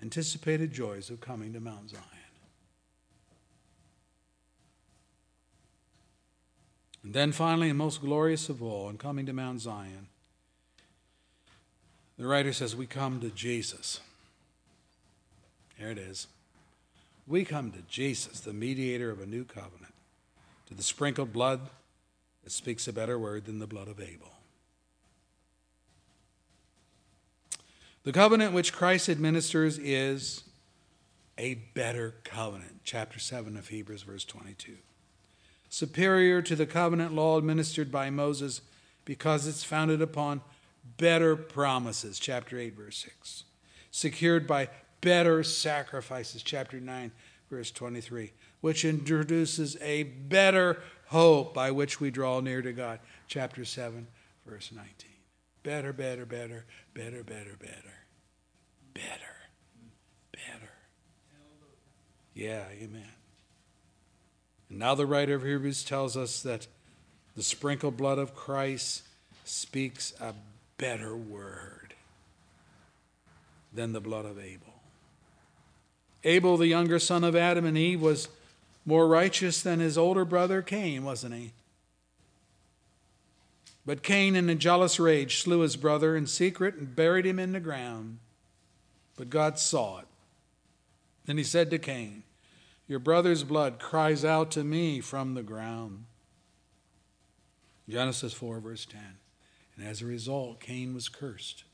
anticipated 0.00 0.72
joys 0.72 1.10
of 1.10 1.20
coming 1.20 1.52
to 1.52 1.60
Mount 1.60 1.90
Zion. 1.90 2.02
And 7.02 7.14
then 7.14 7.32
finally, 7.32 7.68
and 7.68 7.78
most 7.78 8.00
glorious 8.00 8.48
of 8.48 8.62
all, 8.62 8.88
in 8.88 8.96
coming 8.96 9.26
to 9.26 9.32
Mount 9.32 9.60
Zion, 9.60 10.06
the 12.16 12.26
writer 12.26 12.52
says, 12.52 12.76
We 12.76 12.86
come 12.86 13.20
to 13.20 13.30
Jesus. 13.30 14.00
Here 15.76 15.90
it 15.90 15.98
is. 15.98 16.28
We 17.26 17.44
come 17.44 17.72
to 17.72 17.82
Jesus, 17.88 18.40
the 18.40 18.52
mediator 18.52 19.10
of 19.10 19.20
a 19.20 19.26
new 19.26 19.44
covenant, 19.44 19.94
to 20.68 20.74
the 20.74 20.82
sprinkled 20.82 21.32
blood 21.32 21.60
that 22.44 22.52
speaks 22.52 22.86
a 22.86 22.92
better 22.92 23.18
word 23.18 23.46
than 23.46 23.58
the 23.58 23.66
blood 23.66 23.88
of 23.88 24.00
Abel. 24.00 24.32
The 28.04 28.12
covenant 28.12 28.52
which 28.52 28.72
Christ 28.72 29.08
administers 29.08 29.78
is 29.78 30.44
a 31.38 31.54
better 31.54 32.14
covenant. 32.24 32.80
Chapter 32.84 33.18
7 33.18 33.56
of 33.56 33.68
Hebrews, 33.68 34.02
verse 34.02 34.24
22 34.24 34.76
superior 35.72 36.42
to 36.42 36.54
the 36.54 36.66
covenant 36.66 37.14
law 37.14 37.38
administered 37.38 37.90
by 37.90 38.10
Moses 38.10 38.60
because 39.06 39.46
it's 39.46 39.64
founded 39.64 40.02
upon 40.02 40.42
better 40.98 41.34
promises, 41.34 42.18
chapter 42.18 42.58
8, 42.58 42.76
verse 42.76 42.98
6. 42.98 43.44
Secured 43.90 44.46
by 44.46 44.68
better 45.00 45.42
sacrifices, 45.42 46.42
chapter 46.42 46.78
9, 46.78 47.10
verse 47.48 47.70
23, 47.70 48.32
which 48.60 48.84
introduces 48.84 49.78
a 49.80 50.02
better 50.02 50.82
hope 51.06 51.54
by 51.54 51.70
which 51.70 52.00
we 52.00 52.10
draw 52.10 52.40
near 52.40 52.60
to 52.60 52.72
God, 52.74 53.00
chapter 53.26 53.64
7, 53.64 54.06
verse 54.46 54.70
19. 54.72 55.11
Better, 55.62 55.92
better, 55.92 56.26
better, 56.26 56.64
better, 56.94 57.22
better, 57.22 57.56
better, 57.58 57.98
better, 58.94 59.34
better. 60.32 60.70
Yeah, 62.34 62.64
amen. 62.72 63.12
And 64.68 64.78
now 64.78 64.94
the 64.94 65.06
writer 65.06 65.34
of 65.34 65.44
Hebrews 65.44 65.84
tells 65.84 66.16
us 66.16 66.42
that 66.42 66.66
the 67.36 67.42
sprinkled 67.42 67.96
blood 67.96 68.18
of 68.18 68.34
Christ 68.34 69.02
speaks 69.44 70.12
a 70.20 70.34
better 70.78 71.16
word 71.16 71.94
than 73.72 73.92
the 73.92 74.00
blood 74.00 74.24
of 74.24 74.38
Abel. 74.38 74.74
Abel, 76.24 76.56
the 76.56 76.66
younger 76.66 76.98
son 76.98 77.24
of 77.24 77.34
Adam 77.36 77.64
and 77.64 77.76
Eve, 77.76 78.00
was 78.00 78.28
more 78.84 79.06
righteous 79.06 79.62
than 79.62 79.80
his 79.80 79.96
older 79.96 80.24
brother 80.24 80.62
Cain, 80.62 81.04
wasn't 81.04 81.34
he? 81.34 81.52
But 83.84 84.02
Cain, 84.02 84.36
in 84.36 84.48
a 84.48 84.54
jealous 84.54 85.00
rage, 85.00 85.42
slew 85.42 85.60
his 85.60 85.76
brother 85.76 86.16
in 86.16 86.26
secret 86.26 86.76
and 86.76 86.94
buried 86.94 87.26
him 87.26 87.38
in 87.38 87.52
the 87.52 87.60
ground. 87.60 88.18
But 89.16 89.30
God 89.30 89.58
saw 89.58 89.98
it. 89.98 90.06
Then 91.26 91.36
he 91.36 91.44
said 91.44 91.70
to 91.70 91.78
Cain, 91.78 92.22
your 92.92 92.98
brother's 92.98 93.44
blood 93.44 93.78
cries 93.78 94.24
out 94.24 94.50
to 94.50 94.64
me 94.64 95.00
from 95.00 95.34
the 95.34 95.42
ground. 95.42 96.04
Genesis 97.88 98.32
4, 98.32 98.60
verse 98.60 98.84
10. 98.84 99.00
And 99.76 99.86
as 99.86 100.02
a 100.02 100.06
result, 100.06 100.60
Cain 100.60 100.92
was 100.92 101.08
cursed. 101.08 101.64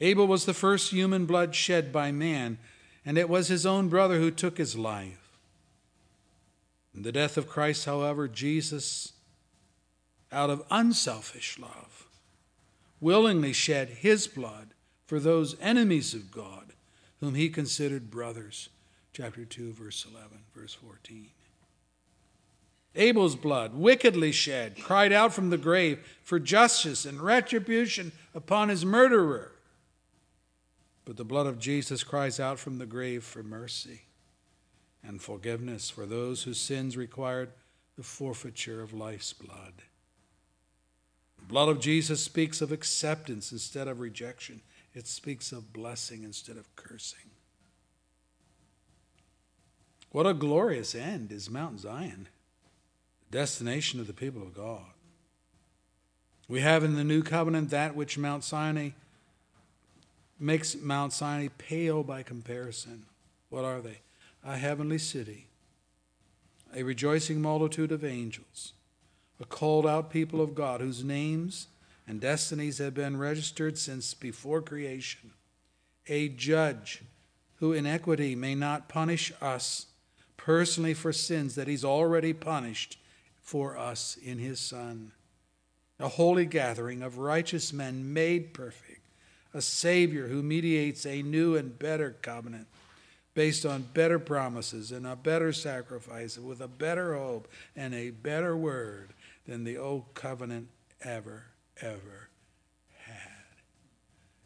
Abel 0.00 0.26
was 0.26 0.44
the 0.44 0.54
first 0.54 0.92
human 0.92 1.26
blood 1.26 1.54
shed 1.54 1.92
by 1.92 2.12
man, 2.12 2.58
and 3.04 3.16
it 3.16 3.28
was 3.28 3.48
his 3.48 3.64
own 3.64 3.88
brother 3.88 4.18
who 4.18 4.30
took 4.30 4.58
his 4.58 4.76
life. 4.76 5.38
In 6.94 7.02
the 7.02 7.12
death 7.12 7.36
of 7.36 7.48
Christ, 7.48 7.86
however, 7.86 8.28
Jesus, 8.28 9.14
out 10.32 10.50
of 10.50 10.62
unselfish 10.70 11.58
love, 11.58 12.06
willingly 13.00 13.52
shed 13.52 13.88
his 13.88 14.26
blood 14.26 14.68
for 15.06 15.18
those 15.18 15.56
enemies 15.60 16.14
of 16.14 16.30
God 16.30 16.72
whom 17.20 17.34
he 17.34 17.48
considered 17.48 18.10
brothers. 18.10 18.68
Chapter 19.12 19.44
2, 19.44 19.72
verse 19.72 20.06
11, 20.10 20.38
verse 20.54 20.74
14. 20.74 21.28
Abel's 22.94 23.36
blood, 23.36 23.74
wickedly 23.74 24.32
shed, 24.32 24.80
cried 24.80 25.12
out 25.12 25.32
from 25.32 25.50
the 25.50 25.58
grave 25.58 26.00
for 26.22 26.38
justice 26.38 27.04
and 27.04 27.20
retribution 27.20 28.12
upon 28.34 28.68
his 28.68 28.84
murderer. 28.84 29.52
But 31.04 31.16
the 31.16 31.24
blood 31.24 31.46
of 31.46 31.58
Jesus 31.58 32.04
cries 32.04 32.38
out 32.38 32.58
from 32.58 32.78
the 32.78 32.86
grave 32.86 33.24
for 33.24 33.42
mercy 33.42 34.02
and 35.02 35.22
forgiveness 35.22 35.90
for 35.90 36.06
those 36.06 36.42
whose 36.42 36.60
sins 36.60 36.96
required 36.96 37.50
the 37.96 38.02
forfeiture 38.02 38.82
of 38.82 38.92
life's 38.92 39.32
blood. 39.32 39.72
Blood 41.48 41.70
of 41.70 41.80
Jesus 41.80 42.22
speaks 42.22 42.60
of 42.60 42.70
acceptance 42.70 43.52
instead 43.52 43.88
of 43.88 44.00
rejection, 44.00 44.60
it 44.94 45.06
speaks 45.06 45.50
of 45.50 45.72
blessing 45.72 46.22
instead 46.22 46.58
of 46.58 46.76
cursing. 46.76 47.30
What 50.10 50.26
a 50.26 50.34
glorious 50.34 50.94
end 50.94 51.32
is 51.32 51.48
Mount 51.48 51.80
Zion, 51.80 52.28
the 53.30 53.38
destination 53.38 53.98
of 53.98 54.06
the 54.06 54.12
people 54.12 54.42
of 54.42 54.54
God. 54.54 54.84
We 56.48 56.60
have 56.60 56.84
in 56.84 56.96
the 56.96 57.04
new 57.04 57.22
covenant 57.22 57.70
that 57.70 57.96
which 57.96 58.18
Mount 58.18 58.44
Sinai 58.44 58.90
makes 60.38 60.76
Mount 60.76 61.14
Sinai 61.14 61.48
pale 61.56 62.02
by 62.02 62.22
comparison. 62.22 63.04
What 63.48 63.64
are 63.64 63.80
they? 63.80 64.00
A 64.44 64.58
heavenly 64.58 64.98
city, 64.98 65.46
a 66.74 66.82
rejoicing 66.82 67.40
multitude 67.40 67.90
of 67.90 68.04
angels, 68.04 68.72
a 69.40 69.44
called 69.44 69.86
out 69.86 70.10
people 70.10 70.40
of 70.40 70.54
God 70.54 70.80
whose 70.80 71.04
names 71.04 71.68
and 72.06 72.20
destinies 72.20 72.78
have 72.78 72.94
been 72.94 73.18
registered 73.18 73.78
since 73.78 74.14
before 74.14 74.62
creation, 74.62 75.32
a 76.06 76.28
judge 76.28 77.02
who 77.56 77.72
in 77.72 77.86
equity 77.86 78.34
may 78.34 78.54
not 78.54 78.88
punish 78.88 79.32
us 79.40 79.86
personally 80.36 80.94
for 80.94 81.12
sins 81.12 81.54
that 81.54 81.68
he's 81.68 81.84
already 81.84 82.32
punished 82.32 82.98
for 83.40 83.76
us 83.76 84.16
in 84.22 84.38
his 84.38 84.58
Son, 84.58 85.12
a 86.00 86.08
holy 86.08 86.46
gathering 86.46 87.02
of 87.02 87.18
righteous 87.18 87.72
men 87.72 88.12
made 88.12 88.54
perfect, 88.54 89.06
a 89.52 89.60
Savior 89.60 90.28
who 90.28 90.42
mediates 90.42 91.04
a 91.04 91.22
new 91.22 91.56
and 91.56 91.78
better 91.78 92.16
covenant 92.22 92.66
based 93.34 93.64
on 93.64 93.82
better 93.94 94.18
promises 94.18 94.90
and 94.90 95.06
a 95.06 95.14
better 95.14 95.52
sacrifice 95.52 96.38
with 96.38 96.60
a 96.60 96.68
better 96.68 97.16
hope 97.16 97.48
and 97.76 97.94
a 97.94 98.10
better 98.10 98.56
word 98.56 99.12
than 99.48 99.64
the 99.64 99.78
old 99.78 100.12
covenant 100.12 100.68
ever, 101.02 101.46
ever 101.80 102.28
had. 102.98 103.62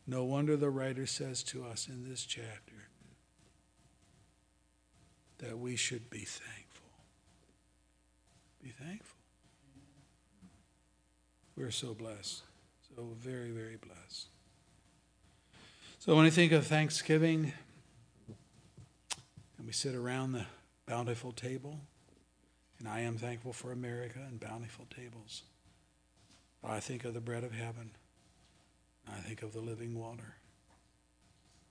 No 0.06 0.22
wonder 0.24 0.56
the 0.56 0.70
writer 0.70 1.06
says 1.06 1.42
to 1.44 1.64
us 1.64 1.88
in 1.88 2.08
this 2.08 2.24
chapter 2.24 2.88
that 5.38 5.58
we 5.58 5.74
should 5.74 6.08
be 6.08 6.20
thankful. 6.20 6.88
Be 8.62 8.70
thankful. 8.70 9.18
We're 11.56 11.72
so 11.72 11.94
blessed. 11.94 12.42
So 12.94 13.16
very, 13.18 13.50
very 13.50 13.76
blessed. 13.76 14.28
So 15.98 16.14
when 16.14 16.26
I 16.26 16.30
think 16.30 16.52
of 16.52 16.64
Thanksgiving, 16.66 17.52
and 19.58 19.66
we 19.66 19.72
sit 19.72 19.96
around 19.96 20.32
the 20.32 20.46
bountiful 20.86 21.32
table, 21.32 21.80
and 22.82 22.92
I 22.92 23.00
am 23.00 23.16
thankful 23.16 23.52
for 23.52 23.70
America 23.70 24.18
and 24.26 24.40
bountiful 24.40 24.86
tables. 24.92 25.42
But 26.60 26.72
I 26.72 26.80
think 26.80 27.04
of 27.04 27.14
the 27.14 27.20
bread 27.20 27.44
of 27.44 27.52
heaven. 27.52 27.92
I 29.08 29.18
think 29.20 29.42
of 29.42 29.52
the 29.52 29.60
living 29.60 29.96
water. 29.96 30.34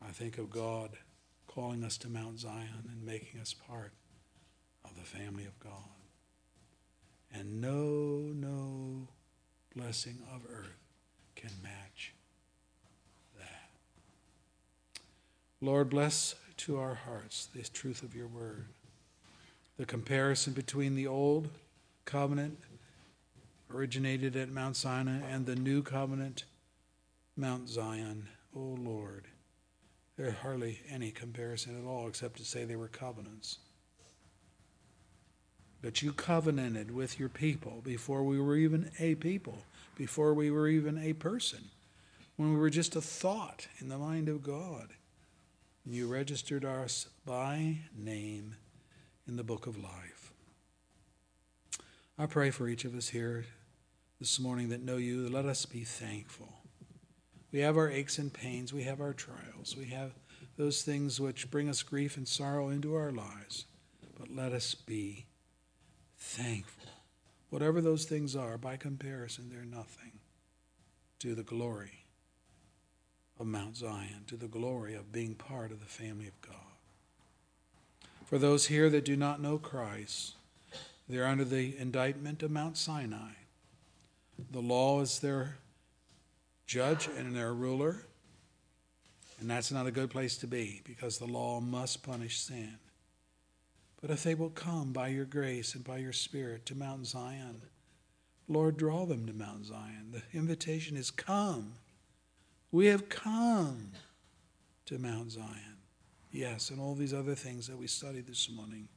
I 0.01 0.12
think 0.12 0.38
of 0.38 0.49
God 0.49 0.91
calling 1.47 1.84
us 1.84 1.97
to 1.97 2.09
Mount 2.09 2.39
Zion 2.39 2.89
and 2.89 3.05
making 3.05 3.41
us 3.41 3.53
part 3.53 3.91
of 4.86 4.95
the 4.95 5.01
family 5.01 5.43
of 5.43 5.59
God. 5.59 5.74
And 7.34 7.59
no, 7.59 8.32
no 8.34 9.09
blessing 9.76 10.20
of 10.34 10.43
earth 10.49 10.78
can 11.36 11.51
match 11.62 12.14
that. 13.38 13.70
Lord, 15.59 15.89
bless 15.89 16.36
to 16.57 16.80
our 16.80 16.95
hearts 16.95 17.49
the 17.53 17.64
truth 17.64 18.01
of 18.01 18.16
your 18.16 18.28
word. 18.28 18.68
The 19.78 19.86
comparison 19.86 20.53
between 20.53 20.95
the 20.95 21.07
old 21.07 21.49
covenant 22.05 22.59
originated 23.74 24.36
at 24.36 24.49
Mount 24.49 24.76
Sinai 24.76 25.19
and 25.30 25.45
the 25.45 25.55
new 25.55 25.82
covenant, 25.82 26.43
Mount 27.36 27.69
Zion. 27.69 28.28
Oh 28.55 28.78
Lord, 28.80 29.28
there's 30.17 30.36
hardly 30.36 30.80
any 30.89 31.11
comparison 31.11 31.80
at 31.80 31.88
all 31.88 32.07
except 32.07 32.38
to 32.38 32.45
say 32.45 32.65
they 32.65 32.76
were 32.76 32.88
covenants. 32.88 33.59
But 35.82 36.01
you 36.01 36.13
covenanted 36.13 36.91
with 36.91 37.19
your 37.19 37.30
people 37.30 37.82
before 37.84 38.24
we 38.24 38.39
were 38.39 38.55
even 38.55 38.91
a 38.99 39.15
people, 39.15 39.57
before 39.95 40.34
we 40.34 40.51
were 40.51 40.67
even 40.67 40.97
a 40.97 41.13
person, 41.13 41.69
when 42.36 42.53
we 42.53 42.59
were 42.59 42.69
just 42.69 42.95
a 42.95 43.01
thought 43.01 43.67
in 43.80 43.89
the 43.89 43.97
mind 43.97 44.30
of 44.30 44.43
God. 44.43 44.89
You 45.86 46.07
registered 46.07 46.63
us 46.63 47.07
by 47.26 47.78
name 47.97 48.57
in 49.28 49.36
the 49.36 49.43
book 49.43 49.67
of 49.67 49.78
life. 49.78 50.34
I 52.17 52.26
pray 52.26 52.51
for 52.51 52.67
each 52.67 52.86
of 52.86 52.95
us 52.95 53.09
here 53.09 53.45
this 54.19 54.39
morning 54.39 54.69
that 54.69 54.84
know 54.84 54.97
you. 54.97 55.28
Let 55.28 55.45
us 55.45 55.65
be 55.65 55.84
thankful. 55.84 56.53
We 57.51 57.59
have 57.59 57.78
our 57.78 57.89
aches 57.89 58.17
and 58.17 58.32
pains, 58.32 58.72
we 58.72 58.84
have 58.84 59.01
our 59.01 59.13
trials, 59.13 59.76
we 59.78 59.86
have 59.88 60.13
those 60.55 60.84
things 60.84 61.19
which 61.19 61.51
bring 61.51 61.67
us 61.67 61.84
grief 61.84 62.15
and 62.15 62.28
sorrow 62.28 62.69
into 62.69 62.95
our 62.95 63.11
lives. 63.11 63.65
But 64.17 64.34
let 64.34 64.53
us 64.53 64.76
be 64.76 65.26
thankful. 66.17 66.89
Whatever 67.49 67.82
those 67.82 68.05
things 68.05 68.36
are, 68.36 68.57
by 68.57 68.78
comparison, 68.78 69.49
they're 69.49 69.65
nothing 69.65 70.19
to 71.19 71.36
the 71.36 71.43
glory 71.43 72.05
of 73.39 73.47
Mount 73.47 73.76
Zion, 73.76 74.24
to 74.28 74.38
the 74.38 74.47
glory 74.47 74.93
of 74.93 75.11
being 75.11 75.36
part 75.36 75.72
of 75.72 75.80
the 75.80 75.86
family 75.86 76.28
of 76.28 76.39
God. 76.41 76.70
For 78.32 78.38
those 78.38 78.67
here 78.67 78.89
that 78.89 79.03
do 79.03 79.17
not 79.17 79.41
know 79.41 79.57
Christ, 79.57 80.36
they're 81.09 81.27
under 81.27 81.43
the 81.43 81.77
indictment 81.77 82.41
of 82.41 82.49
Mount 82.49 82.77
Sinai. 82.77 83.34
The 84.51 84.61
law 84.61 85.01
is 85.01 85.19
their 85.19 85.57
judge 86.65 87.09
and 87.17 87.36
their 87.36 87.53
ruler. 87.53 88.05
And 89.41 89.49
that's 89.49 89.69
not 89.69 89.86
a 89.86 89.91
good 89.91 90.09
place 90.09 90.38
to 90.38 90.47
be 90.47 90.82
because 90.86 91.17
the 91.17 91.25
law 91.25 91.59
must 91.59 92.03
punish 92.03 92.39
sin. 92.39 92.77
But 93.99 94.11
if 94.11 94.23
they 94.23 94.36
will 94.36 94.49
come 94.49 94.93
by 94.93 95.09
your 95.09 95.25
grace 95.25 95.75
and 95.75 95.84
by 95.84 95.97
your 95.97 96.13
Spirit 96.13 96.65
to 96.67 96.75
Mount 96.75 97.07
Zion, 97.07 97.63
Lord, 98.47 98.77
draw 98.77 99.05
them 99.05 99.25
to 99.27 99.34
Mount 99.34 99.65
Zion. 99.65 100.13
The 100.13 100.38
invitation 100.38 100.95
is 100.95 101.11
come. 101.11 101.73
We 102.71 102.86
have 102.86 103.09
come 103.09 103.91
to 104.86 104.97
Mount 104.97 105.32
Zion. 105.32 105.70
Yes, 106.32 106.69
and 106.69 106.79
all 106.79 106.95
these 106.95 107.13
other 107.13 107.36
things 107.36 107.67
that 107.67 107.77
we 107.77 107.88
studied 107.88 108.25
this 108.25 108.49
morning 108.49 108.88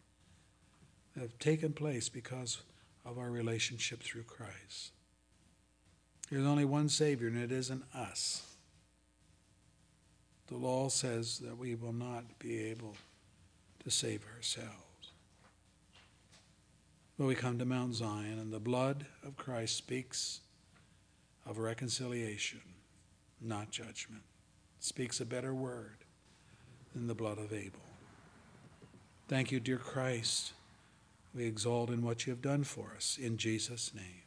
have 1.19 1.37
taken 1.41 1.73
place 1.73 2.09
because 2.09 2.63
of 3.05 3.19
our 3.19 3.31
relationship 3.31 4.03
through 4.03 4.23
Christ. 4.23 4.93
There's 6.31 6.47
only 6.47 6.65
one 6.65 6.89
Savior, 6.89 7.27
and 7.27 7.39
it 7.39 7.51
isn't 7.51 7.83
us. 7.93 8.47
The 10.47 10.57
law 10.57 10.89
says 10.89 11.39
that 11.41 11.59
we 11.59 11.75
will 11.75 11.93
not 11.93 12.39
be 12.39 12.59
able 12.67 12.97
to 13.83 13.91
save 13.91 14.25
ourselves. 14.37 14.71
But 17.19 17.27
we 17.27 17.35
come 17.35 17.59
to 17.59 17.65
Mount 17.65 17.95
Zion, 17.95 18.39
and 18.39 18.53
the 18.53 18.61
blood 18.61 19.07
of 19.27 19.37
Christ 19.37 19.77
speaks 19.77 20.41
of 21.47 21.59
reconciliation, 21.59 22.61
not 23.41 23.71
judgment. 23.71 24.23
It 24.79 24.85
speaks 24.85 25.21
a 25.21 25.27
better 25.27 25.53
word 25.53 26.04
than 26.95 27.07
the 27.07 27.15
blood 27.15 27.39
of 27.39 27.53
Abel. 27.53 27.81
Thank 29.29 29.51
you, 29.51 29.61
dear 29.61 29.79
Christ. 29.79 30.53
We 31.35 31.45
exalt 31.45 31.91
in 31.91 32.03
what 32.03 32.27
you 32.27 32.33
have 32.33 32.43
done 32.43 32.65
for 32.65 32.93
us. 32.97 33.19
In 33.21 33.37
Jesus' 33.37 33.93
name. 33.95 34.24